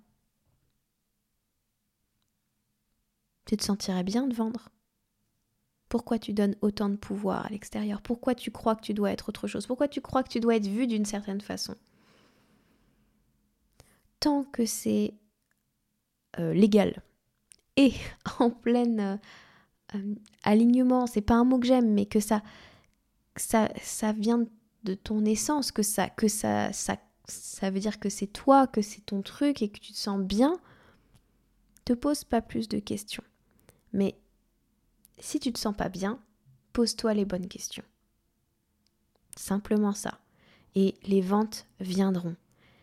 tu 3.45 3.57
te 3.59 3.65
sentirais 3.65 4.03
bien 4.05 4.27
de 4.27 4.35
vendre? 4.35 4.71
Pourquoi 5.91 6.21
tu 6.21 6.33
donnes 6.33 6.55
autant 6.63 6.89
de 6.89 6.95
pouvoir 6.95 7.45
à 7.45 7.49
l'extérieur? 7.49 8.01
Pourquoi 8.01 8.37
tu 8.37 8.53
crois 8.53 8.77
que 8.77 8.81
tu 8.81 8.95
dois 8.95 9.11
être 9.11 9.29
autre 9.29 9.49
chose? 9.49 9.67
Pourquoi 9.67 9.89
tu 9.89 10.01
crois 10.01 10.23
que 10.23 10.29
tu 10.29 10.39
dois 10.39 10.55
être 10.55 10.69
vu 10.69 10.87
d'une 10.87 11.05
certaine 11.05 11.41
façon? 11.41 11.75
Tant 14.21 14.45
que 14.45 14.65
c'est 14.67 15.15
euh, 16.39 16.55
légal 16.55 17.03
et 17.77 17.93
en 18.39 18.51
plein 18.51 19.19
euh, 19.95 20.15
alignement, 20.45 21.09
c'est 21.09 21.23
pas 21.23 21.35
un 21.35 21.45
mot 21.45 21.59
que 21.59 21.67
j'aime, 21.67 21.93
mais 21.93 22.07
que 22.07 22.21
ça, 22.21 22.41
ça, 23.35 24.13
vient 24.13 24.47
de 24.85 24.95
ton 24.95 25.25
essence, 25.25 25.73
que 25.73 25.83
ça, 25.83 26.09
que 26.09 26.29
ça, 26.29 26.73
ça, 26.73 26.99
ça 27.27 27.71
veut 27.71 27.81
dire 27.81 27.99
que 27.99 28.11
c'est 28.11 28.29
toi, 28.29 28.69
que 28.69 28.81
c'est 28.81 29.07
ton 29.07 29.23
truc 29.23 29.61
et 29.61 29.69
que 29.69 29.81
tu 29.81 29.93
te 29.93 29.99
sens 29.99 30.21
bien, 30.21 30.57
te 31.85 31.95
pose 31.95 32.23
pas 32.23 32.43
plus 32.43 32.69
de 32.69 32.79
questions. 32.79 33.25
Mais 33.93 34.15
si 35.21 35.41
tu 35.41 35.53
te 35.53 35.59
sens 35.59 35.77
pas 35.77 35.89
bien, 35.89 36.19
pose-toi 36.73 37.15
les 37.15 37.25
bonnes 37.25 37.49
questions. 37.49 37.85
Simplement 39.37 39.93
ça. 39.93 40.19
Et 40.75 40.95
les 41.05 41.21
ventes 41.21 41.67
viendront. 41.81 42.37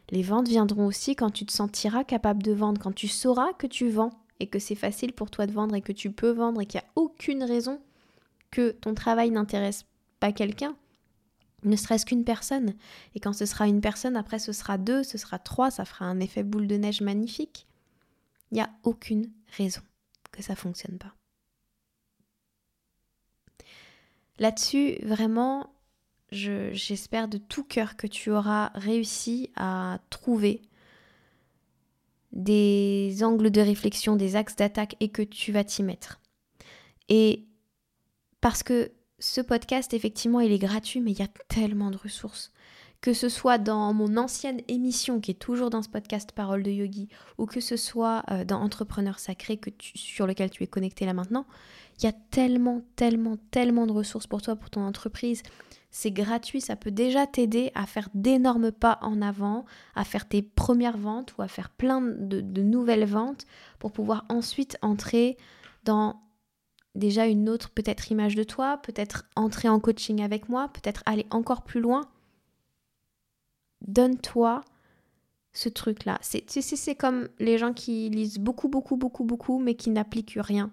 Les 0.10 0.24
ventes 0.24 0.48
viendront 0.48 0.86
aussi 0.86 1.16
quand 1.16 1.32
tu 1.32 1.46
te 1.46 1.52
sentiras 1.52 2.04
capable 2.04 2.44
de 2.44 2.54
vendre, 2.54 2.82
quand 2.82 2.94
tu 2.94 3.08
sauras 3.08 3.54
que 3.54 3.68
tu 3.68 3.90
vends 3.90 4.12
et 4.40 4.48
que 4.48 4.60
c'est 4.60 4.76
facile 4.76 5.14
pour 5.14 5.30
toi 5.30 5.48
de 5.48 5.52
vendre 5.52 5.76
et 5.76 5.82
que 5.82 5.92
tu 5.92 6.12
peux 6.12 6.32
vendre 6.32 6.62
et 6.62 6.66
qu'il 6.66 6.80
n'y 6.80 6.86
a 6.86 6.92
aucune 6.96 7.44
raison 7.44 7.82
que 8.52 8.72
ton 8.72 8.94
travail 8.94 9.32
n'intéresse 9.32 9.86
pas 10.20 10.32
quelqu'un 10.32 10.76
ne 11.64 11.76
serait-ce 11.76 12.06
qu'une 12.06 12.24
personne. 12.24 12.74
Et 13.16 13.20
quand 13.20 13.34
ce 13.34 13.46
sera 13.46 13.68
une 13.68 13.82
personne, 13.82 14.16
après 14.16 14.40
ce 14.40 14.52
sera 14.52 14.78
deux, 14.78 15.04
ce 15.04 15.18
sera 15.18 15.40
trois, 15.40 15.72
ça 15.72 15.86
fera 15.86 16.06
un 16.06 16.20
effet 16.20 16.44
boule 16.44 16.68
de 16.68 16.76
neige 16.76 17.02
magnifique. 17.02 17.68
Il 18.52 18.56
n'y 18.56 18.62
a 18.62 18.70
aucune 18.84 19.32
raison 19.58 19.82
que 20.32 20.44
ça 20.44 20.56
fonctionne 20.56 20.98
pas. 20.98 21.14
Là-dessus, 24.40 25.00
vraiment, 25.04 25.74
j'espère 26.32 27.28
de 27.28 27.38
tout 27.38 27.64
cœur 27.64 27.96
que 27.96 28.08
tu 28.08 28.32
auras 28.32 28.72
réussi 28.76 29.50
à 29.56 30.00
trouver 30.10 30.62
des 32.32 33.24
angles 33.24 33.50
de 33.50 33.62
réflexion, 33.62 34.16
des 34.16 34.36
axes 34.36 34.56
d'attaque 34.56 34.96
et 35.00 35.10
que 35.10 35.22
tu 35.22 35.52
vas 35.52 35.64
t'y 35.64 35.82
mettre. 35.82 36.20
Et 37.10 37.48
parce 38.42 38.64
que 38.64 38.92
ce 39.20 39.42
podcast, 39.42 39.94
effectivement, 39.94 40.40
il 40.40 40.52
est 40.52 40.60
gratuit, 40.60 41.02
mais 41.02 41.12
il 41.12 41.20
y 41.20 41.24
a 41.24 41.30
tellement 41.48 41.90
de 41.90 41.98
ressources. 41.98 42.52
Que 43.02 43.14
ce 43.14 43.30
soit 43.30 43.58
dans 43.58 43.94
mon 43.94 44.18
ancienne 44.18 44.62
émission, 44.68 45.20
qui 45.20 45.32
est 45.32 45.40
toujours 45.40 45.70
dans 45.70 45.84
ce 45.84 45.90
podcast 45.90 46.32
Parole 46.32 46.64
de 46.64 46.72
Yogi, 46.72 47.10
ou 47.38 47.46
que 47.46 47.60
ce 47.60 47.78
soit 47.78 48.24
euh, 48.32 48.44
dans 48.44 48.60
Entrepreneur 48.60 49.20
Sacré, 49.20 49.58
que 49.58 49.70
sur 49.80 50.26
lequel 50.26 50.50
tu 50.50 50.64
es 50.64 50.68
connecté 50.68 51.06
là 51.06 51.14
maintenant, 51.14 51.46
il 52.00 52.06
y 52.06 52.08
a 52.08 52.14
tellement, 52.32 52.82
tellement, 52.96 53.38
tellement 53.52 53.88
de 53.88 53.92
ressources 53.92 54.28
pour 54.28 54.42
toi, 54.42 54.56
pour 54.56 54.70
ton 54.70 54.82
entreprise. 54.82 55.44
C'est 55.90 56.12
gratuit, 56.12 56.62
ça 56.62 56.76
peut 56.76 56.92
déjà 56.92 57.26
t'aider 57.26 57.72
à 57.74 57.86
faire 57.86 58.10
d'énormes 58.14 58.72
pas 58.72 59.00
en 59.02 59.22
avant, 59.22 59.66
à 59.96 60.04
faire 60.04 60.28
tes 60.28 60.42
premières 60.42 60.98
ventes 60.98 61.36
ou 61.38 61.42
à 61.42 61.48
faire 61.48 61.70
plein 61.70 62.02
de, 62.02 62.42
de 62.42 62.62
nouvelles 62.62 63.06
ventes 63.06 63.46
pour 63.80 63.92
pouvoir 63.92 64.26
ensuite 64.30 64.78
entrer 64.82 65.38
dans 65.86 66.22
déjà 66.94 67.26
une 67.26 67.48
autre 67.48 67.70
peut-être 67.70 68.12
image 68.12 68.36
de 68.36 68.44
toi, 68.44 68.78
peut-être 68.78 69.26
entrer 69.36 69.70
en 69.70 69.80
coaching 69.80 70.22
avec 70.22 70.50
moi, 70.50 70.70
peut-être 70.70 71.04
aller 71.06 71.26
encore 71.32 71.64
plus 71.64 71.80
loin. 71.80 72.10
Donne-toi 73.82 74.64
ce 75.54 75.70
truc-là. 75.70 76.20
C'est, 76.22 76.96
comme 76.96 77.30
les 77.40 77.58
gens 77.58 77.74
qui 77.74 78.10
lisent 78.10 78.40
beaucoup, 78.40 78.70
beaucoup, 78.70 78.96
beaucoup, 78.96 79.24
beaucoup, 79.24 79.60
mais 79.60 79.76
qui 79.76 79.90
n'appliquent 79.90 80.38
rien. 80.38 80.72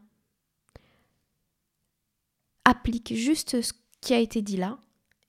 Applique 2.65 3.15
juste 3.15 3.63
ce 3.63 3.73
qui 4.01 4.15
a 4.15 4.19
été 4.19 4.43
dit 4.43 4.57
là 4.57 4.79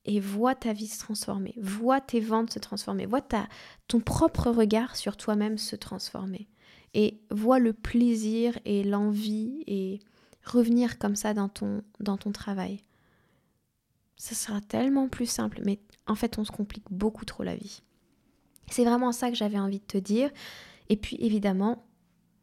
et 0.06 0.20
vois 0.20 0.56
ta 0.56 0.74
vie 0.74 0.88
se 0.88 1.00
transformer, 1.00 1.54
vois 1.58 2.00
tes 2.00 2.20
ventes 2.20 2.52
se 2.52 2.60
transformer, 2.60 3.06
vois 3.06 3.22
ta, 3.22 3.48
ton 3.88 4.00
propre 4.00 4.52
regard 4.52 4.96
sur 4.96 5.18
toi-même 5.18 5.58
se 5.58 5.76
transformer 5.76 6.48
et 6.94 7.20
vois 7.32 7.60
le 7.60 7.74
plaisir 7.74 8.58
et 8.66 8.84
l'envie 8.84 9.64
et 9.68 10.00
revenir 10.46 10.98
comme 10.98 11.16
ça 11.16 11.34
dans 11.34 11.50
ton, 11.50 11.82
dans 12.00 12.18
ton 12.18 12.32
travail. 12.32 12.82
Ça 14.18 14.36
sera 14.36 14.62
tellement 14.62 15.08
plus 15.08 15.26
simple, 15.26 15.62
mais 15.66 15.80
en 16.08 16.16
fait 16.16 16.38
on 16.38 16.46
se 16.46 16.52
complique 16.52 16.86
beaucoup 16.92 17.26
trop 17.26 17.44
la 17.44 17.56
vie. 17.56 17.82
C'est 18.70 18.86
vraiment 18.86 19.12
ça 19.12 19.30
que 19.30 19.36
j'avais 19.36 19.60
envie 19.60 19.80
de 19.80 19.86
te 19.86 19.98
dire. 19.98 20.32
Et 20.90 20.98
puis 20.98 21.18
évidemment, 21.20 21.86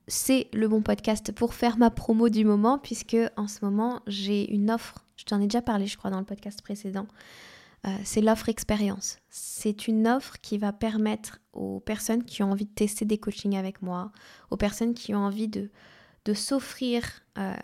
c'est 0.09 0.49
le 0.53 0.69
bon 0.69 0.83
podcast 0.83 1.33
pour 1.33 1.55
faire 1.55 1.79
ma 1.79 1.91
promo 1.91 2.29
du 2.29 2.45
moment, 2.45 2.79
puisque 2.79 3.17
en 3.37 3.49
ce 3.49 3.65
moment 3.65 4.01
j'ai 4.07 4.53
une 4.53 4.71
offre, 4.71 5.05
je 5.17 5.25
t'en 5.25 5.41
ai 5.41 5.47
déjà 5.47 5.63
parlé 5.63 5.87
je 5.87 5.97
crois 5.97 6.11
dans 6.11 6.19
le 6.19 6.25
podcast 6.25 6.63
précédent, 6.63 7.07
euh, 7.87 7.91
c'est 8.05 8.21
l'offre 8.21 8.49
expérience. 8.49 9.19
C'est 9.29 9.89
une 9.89 10.07
offre 10.07 10.39
qui 10.41 10.57
va 10.57 10.73
permettre 10.73 11.41
aux 11.53 11.81
personnes 11.81 12.25
qui 12.25 12.43
ont 12.43 12.53
envie 12.53 12.67
de 12.67 12.71
tester 12.71 13.05
des 13.05 13.19
coachings 13.19 13.57
avec 13.57 13.83
moi, 13.83 14.13
aux 14.51 14.57
personnes 14.57 14.95
qui 14.95 15.15
ont 15.15 15.25
envie 15.25 15.49
de, 15.49 15.71
de 16.25 16.35
s'offrir 16.35 17.03
euh, 17.39 17.55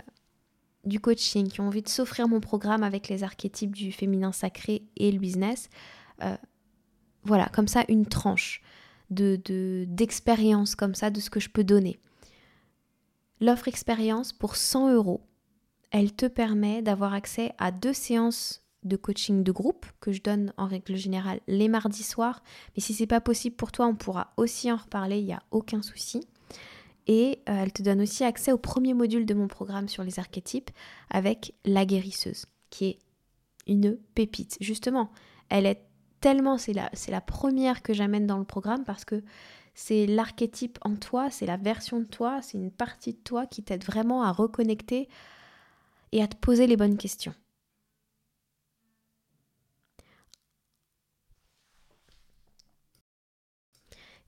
du 0.89 1.01
coaching, 1.01 1.49
qui 1.49 1.61
ont 1.61 1.69
envie 1.69 1.83
de 1.83 1.89
s'offrir 1.89 2.29
mon 2.29 2.41
programme 2.41 2.83
avec 2.83 3.09
les 3.09 3.23
archétypes 3.23 3.75
du 3.75 3.93
féminin 3.93 4.33
sacré 4.33 4.83
et 4.97 5.13
le 5.13 5.19
business, 5.19 5.69
euh, 6.23 6.37
voilà, 7.25 7.47
comme 7.47 7.69
ça, 7.69 7.85
une 7.89 8.07
tranche 8.07 8.63
de 9.11 9.87
d'expérience 9.89 10.75
comme 10.75 10.95
ça, 10.95 11.11
de 11.11 11.21
ce 11.21 11.31
que 11.31 11.41
je 11.41 11.49
peux 11.49 11.65
donner. 11.65 11.99
L'offre 13.41 13.69
expérience 13.69 14.33
pour 14.33 14.57
100 14.57 14.93
euros, 14.95 15.23
elle 15.91 16.13
te 16.13 16.27
permet 16.27 16.83
d'avoir 16.83 17.15
accès 17.15 17.53
à 17.59 17.71
deux 17.71 17.93
séances 17.93 18.63
de 18.85 18.97
coaching 18.97 19.43
de 19.43 19.53
groupe 19.53 19.87
que 20.01 20.13
je 20.13 20.23
donne 20.23 20.53
en 20.57 20.67
règle 20.67 20.97
générale 20.97 21.41
les 21.47 21.69
mardis 21.69 22.03
soirs. 22.03 22.43
Mais 22.77 22.83
si 22.83 22.95
c'est 22.95 23.07
pas 23.07 23.21
possible 23.21 23.57
pour 23.57 23.73
toi, 23.73 23.87
on 23.87 23.95
pourra 23.95 24.33
aussi 24.37 24.71
en 24.71 24.77
reparler, 24.77 25.19
il 25.19 25.27
n'y 25.27 25.33
a 25.33 25.43
aucun 25.51 25.83
souci. 25.83 26.27
Et 27.09 27.41
euh, 27.49 27.63
elle 27.63 27.73
te 27.73 27.83
donne 27.83 28.03
aussi 28.03 28.23
accès 28.23 28.53
au 28.53 28.59
premier 28.59 28.95
module 28.95 29.27
de 29.27 29.35
mon 29.35 29.49
programme 29.49 29.89
sur 29.89 30.05
les 30.05 30.19
archétypes 30.19 30.71
avec 31.11 31.55
la 31.65 31.87
guérisseuse, 31.87 32.45
qui 32.71 32.85
est 32.87 32.99
une 33.67 33.97
pépite. 34.15 34.59
Justement, 34.61 35.11
elle 35.49 35.67
est 35.67 35.83
tellement, 36.21 36.59
c'est 36.59 36.75
la, 36.75 36.91
c'est 36.93 37.11
la 37.11 37.23
première 37.23 37.83
que 37.83 37.95
j'amène 37.95 38.27
dans 38.27 38.39
le 38.39 38.45
programme 38.45 38.85
parce 38.85 39.05
que 39.05 39.23
c'est 39.75 40.07
l'archétype 40.07 40.79
en 40.83 40.97
toi, 40.97 41.31
c'est 41.31 41.47
la 41.47 41.57
version 41.57 42.01
de 42.01 42.05
toi, 42.05 42.41
c'est 42.43 42.59
une 42.59 42.71
partie 42.71 43.13
de 43.15 43.19
toi 43.19 43.47
qui 43.47 43.63
t'aide 43.63 43.85
vraiment 43.85 44.23
à 44.23 44.33
reconnecter 44.33 45.09
et 46.13 46.23
à 46.23 46.29
te 46.29 46.37
poser 46.37 46.67
les 46.67 46.77
bonnes 46.77 46.99
questions. 46.99 47.35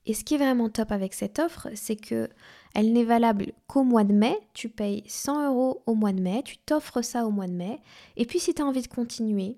Et 0.05 0.13
ce 0.13 0.23
qui 0.23 0.35
est 0.35 0.37
vraiment 0.37 0.69
top 0.69 0.91
avec 0.91 1.13
cette 1.13 1.39
offre, 1.39 1.67
c'est 1.75 1.95
que 1.95 2.29
elle 2.73 2.93
n'est 2.93 3.03
valable 3.03 3.53
qu'au 3.67 3.83
mois 3.83 4.03
de 4.03 4.13
mai. 4.13 4.37
Tu 4.53 4.69
payes 4.69 5.03
100 5.07 5.47
euros 5.49 5.83
au 5.85 5.95
mois 5.95 6.13
de 6.13 6.21
mai, 6.21 6.41
tu 6.43 6.57
t'offres 6.57 7.01
ça 7.01 7.25
au 7.25 7.31
mois 7.31 7.47
de 7.47 7.53
mai. 7.53 7.79
Et 8.17 8.25
puis 8.25 8.39
si 8.39 8.53
tu 8.53 8.61
as 8.61 8.65
envie 8.65 8.81
de 8.81 8.87
continuer, 8.87 9.57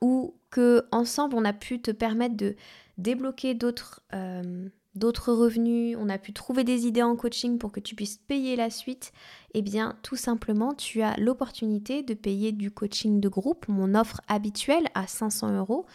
ou 0.00 0.34
que 0.50 0.86
ensemble 0.92 1.36
on 1.36 1.44
a 1.44 1.52
pu 1.52 1.80
te 1.80 1.90
permettre 1.90 2.36
de 2.36 2.56
débloquer 2.98 3.54
d'autres 3.54 4.02
euh, 4.14 4.68
d'autres 4.96 5.32
revenus, 5.32 5.96
on 6.00 6.08
a 6.08 6.18
pu 6.18 6.32
trouver 6.32 6.64
des 6.64 6.86
idées 6.86 7.02
en 7.02 7.14
coaching 7.14 7.58
pour 7.58 7.70
que 7.70 7.78
tu 7.78 7.94
puisses 7.94 8.16
payer 8.16 8.56
la 8.56 8.70
suite, 8.70 9.12
eh 9.54 9.62
bien 9.62 9.96
tout 10.02 10.16
simplement 10.16 10.74
tu 10.74 11.02
as 11.02 11.16
l'opportunité 11.16 12.02
de 12.02 12.14
payer 12.14 12.50
du 12.50 12.70
coaching 12.72 13.20
de 13.20 13.28
groupe, 13.28 13.68
mon 13.68 13.94
offre 13.94 14.20
habituelle 14.26 14.88
à 14.94 15.06
500 15.06 15.56
euros. 15.56 15.86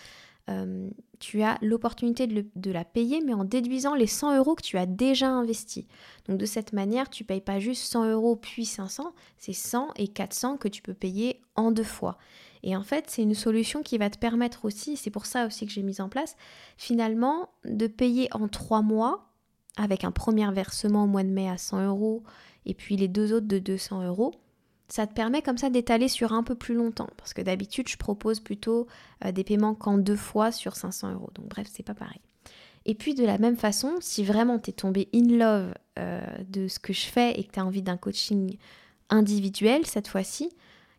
Euh, 0.50 0.90
tu 1.20 1.42
as 1.42 1.58
l'opportunité 1.62 2.28
de, 2.28 2.72
la 2.72 2.86
payer, 2.86 3.22
mais 3.26 3.34
en 3.34 3.46
déduisant 3.46 3.96
les 3.96 4.08
100 4.08 4.38
euros 4.38 4.56
que 4.56 4.62
tu 4.62 4.78
as 4.78 4.86
déjà 4.86 5.30
investis. 5.30 5.86
Donc 6.28 6.38
de 6.38 6.46
cette 6.46 6.74
manière, 6.74 7.10
tu 7.10 7.24
payes 7.24 7.42
pas 7.42 7.60
juste 7.60 7.84
100 7.92 8.12
euros 8.12 8.36
puis 8.36 8.66
500, 8.66 9.14
c'est 9.38 9.54
100 9.54 9.94
et 9.96 10.08
400 10.08 10.58
que 10.58 10.68
tu 10.68 10.82
peux 10.82 10.94
payer 10.94 11.42
en 11.56 11.72
deux 11.72 11.84
fois. 11.84 12.18
Et 12.64 12.76
en 12.76 12.84
fait, 12.84 13.06
c'est 13.08 13.22
une 13.22 13.34
solution 13.34 13.82
qui 13.82 13.98
va 13.98 14.10
te 14.10 14.18
permettre 14.18 14.66
aussi, 14.66 14.98
c'est 14.98 15.12
pour 15.12 15.26
ça 15.26 15.46
aussi 15.46 15.66
que 15.66 15.72
j'ai 15.72 15.84
mis 15.84 16.02
en 16.02 16.10
place, 16.10 16.36
finalement, 16.78 17.50
de 17.64 17.88
payer 17.88 18.28
en 18.32 18.48
trois 18.48 18.82
mois, 18.82 19.30
avec 19.78 20.04
un 20.04 20.12
premier 20.12 20.50
versement 20.52 21.04
au 21.04 21.08
mois 21.08 21.24
de 21.24 21.30
mai 21.30 21.50
à 21.50 21.58
100 21.58 21.88
euros, 21.88 22.24
et 22.66 22.74
puis 22.74 22.98
les 22.98 23.08
deux 23.08 23.34
autres 23.34 23.48
de 23.48 23.60
200 23.60 24.06
euros. 24.06 24.34
Ça 24.88 25.08
te 25.08 25.14
permet 25.14 25.42
comme 25.42 25.58
ça 25.58 25.70
d'étaler 25.70 26.08
sur 26.08 26.34
un 26.34 26.44
peu 26.44 26.56
plus 26.56 26.76
longtemps, 26.76 27.10
parce 27.18 27.34
que 27.34 27.42
d'habitude, 27.42 27.88
je 27.88 27.98
propose 27.98 28.40
plutôt 28.40 28.88
euh, 29.24 29.32
des 29.32 29.44
paiements 29.44 29.74
qu'en 29.74 29.98
deux 29.98 30.16
fois 30.16 30.52
sur 30.52 30.76
500 30.76 31.14
euros. 31.14 31.30
Donc 31.34 31.48
bref, 31.48 31.68
c'est 31.72 31.84
pas 31.84 31.96
pareil. 31.96 32.22
Et 32.86 32.94
puis 32.94 33.16
de 33.16 33.26
la 33.26 33.38
même 33.38 33.58
façon, 33.58 33.96
si 34.00 34.24
vraiment 34.24 34.60
tu 34.60 34.70
es 34.70 34.74
tombé 34.74 35.10
in 35.14 35.38
love 35.38 35.74
euh, 35.98 36.22
de 36.48 36.68
ce 36.68 36.78
que 36.78 36.94
je 36.94 37.08
fais 37.08 37.32
et 37.40 37.44
que 37.44 37.52
tu 37.52 37.60
as 37.60 37.66
envie 37.66 37.82
d'un 37.82 37.98
coaching 37.98 38.58
individuel 39.10 39.86
cette 39.86 40.08
fois-ci, 40.08 40.52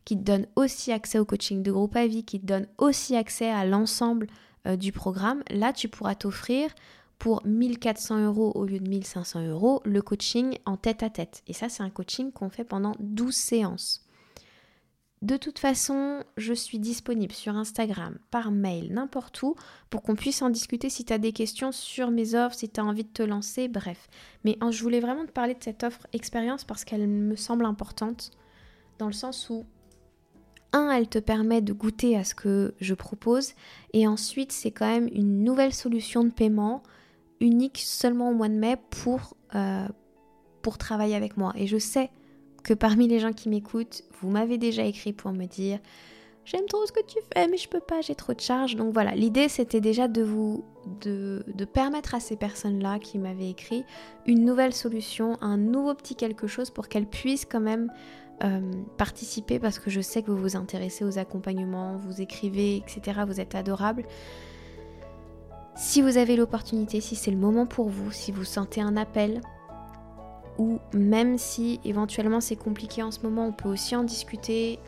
qui 0.04 0.16
te 0.16 0.22
donne 0.22 0.46
aussi 0.56 0.92
accès 0.92 1.18
au 1.18 1.24
coaching 1.24 1.62
de 1.62 1.70
groupe 1.70 1.96
à 1.96 2.06
vie, 2.06 2.24
qui 2.24 2.40
te 2.40 2.46
donne 2.46 2.66
aussi 2.78 3.16
accès 3.16 3.50
à 3.50 3.64
l'ensemble 3.64 4.26
euh, 4.66 4.76
du 4.76 4.90
programme, 4.90 5.42
là 5.50 5.72
tu 5.72 5.88
pourras 5.88 6.16
t'offrir 6.16 6.70
pour 7.18 7.44
1400 7.46 8.24
euros 8.24 8.52
au 8.54 8.64
lieu 8.64 8.78
de 8.78 8.88
1500 8.88 9.46
euros 9.48 9.80
le 9.84 10.02
coaching 10.02 10.58
en 10.64 10.76
tête 10.76 11.02
à 11.02 11.10
tête. 11.10 11.42
Et 11.46 11.52
ça 11.52 11.68
c'est 11.68 11.82
un 11.82 11.90
coaching 11.90 12.32
qu'on 12.32 12.50
fait 12.50 12.64
pendant 12.64 12.94
12 13.00 13.34
séances. 13.34 14.06
De 15.22 15.38
toute 15.38 15.58
façon, 15.58 16.22
je 16.36 16.52
suis 16.52 16.78
disponible 16.78 17.32
sur 17.32 17.56
Instagram, 17.56 18.18
par 18.30 18.52
mail, 18.52 18.92
n'importe 18.92 19.42
où, 19.42 19.54
pour 19.88 20.02
qu'on 20.02 20.14
puisse 20.14 20.42
en 20.42 20.50
discuter 20.50 20.90
si 20.90 21.06
tu 21.06 21.12
as 21.12 21.18
des 21.18 21.32
questions 21.32 21.72
sur 21.72 22.10
mes 22.10 22.34
offres, 22.34 22.54
si 22.54 22.68
tu 22.68 22.78
as 22.80 22.84
envie 22.84 23.04
de 23.04 23.12
te 23.12 23.22
lancer, 23.22 23.66
bref. 23.66 24.08
Mais 24.44 24.58
je 24.70 24.82
voulais 24.82 25.00
vraiment 25.00 25.24
te 25.24 25.32
parler 25.32 25.54
de 25.54 25.64
cette 25.64 25.84
offre 25.84 26.06
expérience 26.12 26.64
parce 26.64 26.84
qu'elle 26.84 27.08
me 27.08 27.34
semble 27.34 27.64
importante, 27.64 28.30
dans 28.98 29.06
le 29.06 29.14
sens 29.14 29.48
où 29.48 29.64
un, 30.72 30.90
elle 30.90 31.08
te 31.08 31.18
permet 31.18 31.62
de 31.62 31.72
goûter 31.72 32.16
à 32.16 32.22
ce 32.22 32.34
que 32.34 32.74
je 32.78 32.94
propose. 32.94 33.54
Et 33.94 34.06
ensuite, 34.06 34.52
c'est 34.52 34.70
quand 34.70 34.86
même 34.86 35.08
une 35.10 35.42
nouvelle 35.42 35.72
solution 35.72 36.24
de 36.24 36.30
paiement 36.30 36.82
unique 37.40 37.78
seulement 37.78 38.30
au 38.30 38.34
mois 38.34 38.48
de 38.48 38.54
mai 38.54 38.76
pour, 38.90 39.36
euh, 39.54 39.86
pour 40.62 40.78
travailler 40.78 41.14
avec 41.14 41.36
moi. 41.36 41.52
Et 41.56 41.66
je 41.66 41.78
sais 41.78 42.10
que 42.64 42.74
parmi 42.74 43.08
les 43.08 43.20
gens 43.20 43.32
qui 43.32 43.48
m'écoutent, 43.48 44.02
vous 44.20 44.30
m'avez 44.30 44.58
déjà 44.58 44.84
écrit 44.84 45.12
pour 45.12 45.32
me 45.32 45.46
dire 45.46 45.78
j'aime 46.44 46.66
trop 46.66 46.86
ce 46.86 46.92
que 46.92 47.04
tu 47.04 47.18
fais, 47.34 47.48
mais 47.48 47.56
je 47.56 47.68
peux 47.68 47.80
pas, 47.80 48.00
j'ai 48.00 48.14
trop 48.14 48.32
de 48.32 48.40
charges. 48.40 48.76
Donc 48.76 48.92
voilà, 48.92 49.14
l'idée 49.14 49.48
c'était 49.48 49.80
déjà 49.80 50.08
de 50.08 50.22
vous 50.22 50.64
de, 51.00 51.44
de 51.54 51.64
permettre 51.64 52.14
à 52.14 52.20
ces 52.20 52.36
personnes-là 52.36 52.98
qui 52.98 53.18
m'avaient 53.18 53.50
écrit 53.50 53.84
une 54.26 54.44
nouvelle 54.44 54.72
solution, 54.72 55.36
un 55.40 55.56
nouveau 55.56 55.94
petit 55.94 56.14
quelque 56.14 56.46
chose 56.46 56.70
pour 56.70 56.88
qu'elles 56.88 57.08
puissent 57.08 57.44
quand 57.44 57.60
même 57.60 57.90
euh, 58.44 58.60
participer 58.98 59.58
parce 59.58 59.78
que 59.78 59.88
je 59.88 60.02
sais 60.02 60.22
que 60.22 60.30
vous 60.30 60.36
vous 60.36 60.56
intéressez 60.56 61.04
aux 61.04 61.18
accompagnements, 61.18 61.96
vous 61.96 62.20
écrivez, 62.20 62.76
etc. 62.76 63.22
Vous 63.26 63.40
êtes 63.40 63.54
adorable. 63.54 64.04
Si 65.76 66.00
vous 66.00 66.16
avez 66.16 66.36
l'opportunité, 66.36 67.02
si 67.02 67.16
c'est 67.16 67.30
le 67.30 67.36
moment 67.36 67.66
pour 67.66 67.90
vous, 67.90 68.10
si 68.10 68.32
vous 68.32 68.44
sentez 68.44 68.80
un 68.80 68.96
appel, 68.96 69.42
ou 70.56 70.78
même 70.94 71.36
si 71.36 71.80
éventuellement 71.84 72.40
c'est 72.40 72.56
compliqué 72.56 73.02
en 73.02 73.10
ce 73.10 73.20
moment, 73.20 73.46
on 73.46 73.52
peut 73.52 73.68
aussi 73.68 73.94
en 73.94 74.02
discuter. 74.02 74.78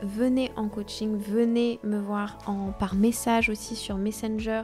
Venez 0.00 0.52
en 0.54 0.68
coaching, 0.68 1.18
venez 1.18 1.80
me 1.82 1.98
voir 1.98 2.38
en, 2.46 2.70
par 2.70 2.94
message 2.94 3.48
aussi 3.48 3.74
sur 3.74 3.96
Messenger, 3.96 4.62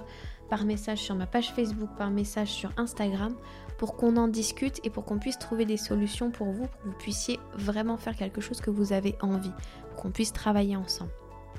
par 0.49 0.65
message 0.65 0.99
sur 0.99 1.17
ma 1.17 1.27
page 1.27 1.53
Facebook, 1.53 1.89
par 1.99 2.11
message 2.11 2.51
sur 2.51 2.71
Instagram 2.77 3.35
pour 3.77 3.97
qu'on 3.97 4.17
en 4.17 4.29
discute 4.29 4.81
et 4.85 4.91
pour 4.91 5.05
qu'on 5.05 5.19
puisse 5.19 5.41
trouver 5.41 5.65
des 5.65 5.77
solutions 5.77 6.31
pour 6.31 6.53
vous, 6.53 6.69
pour 6.69 6.81
que 6.83 6.87
vous 6.87 6.99
puissiez 6.99 7.41
vraiment 7.55 7.97
faire 7.97 8.15
quelque 8.17 8.41
chose 8.41 8.61
que 8.61 8.71
vous 8.71 8.93
avez 8.93 9.17
envie, 9.21 9.53
pour 9.91 10.03
qu'on 10.03 10.11
puisse 10.13 10.33
travailler 10.33 10.77
ensemble. 10.77 11.11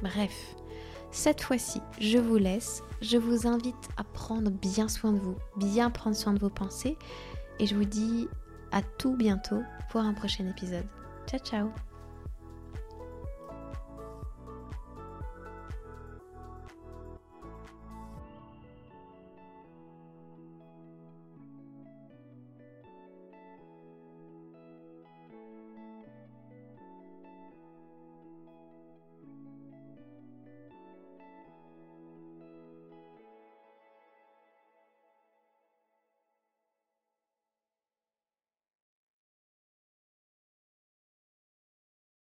Bref, 0.01 0.55
cette 1.15 1.41
fois-ci, 1.41 1.81
je 1.99 2.17
vous 2.17 2.37
laisse. 2.37 2.83
Je 3.01 3.17
vous 3.17 3.47
invite 3.47 3.89
à 3.97 4.03
prendre 4.03 4.51
bien 4.51 4.87
soin 4.87 5.13
de 5.13 5.19
vous, 5.19 5.35
bien 5.57 5.89
prendre 5.89 6.15
soin 6.15 6.33
de 6.33 6.39
vos 6.39 6.49
pensées 6.49 6.97
et 7.59 7.65
je 7.65 7.75
vous 7.75 7.85
dis 7.85 8.27
à 8.71 8.81
tout 8.81 9.15
bientôt 9.15 9.61
pour 9.89 10.01
un 10.01 10.13
prochain 10.13 10.47
épisode. 10.47 10.85
Ciao 11.27 11.39
ciao 11.39 11.94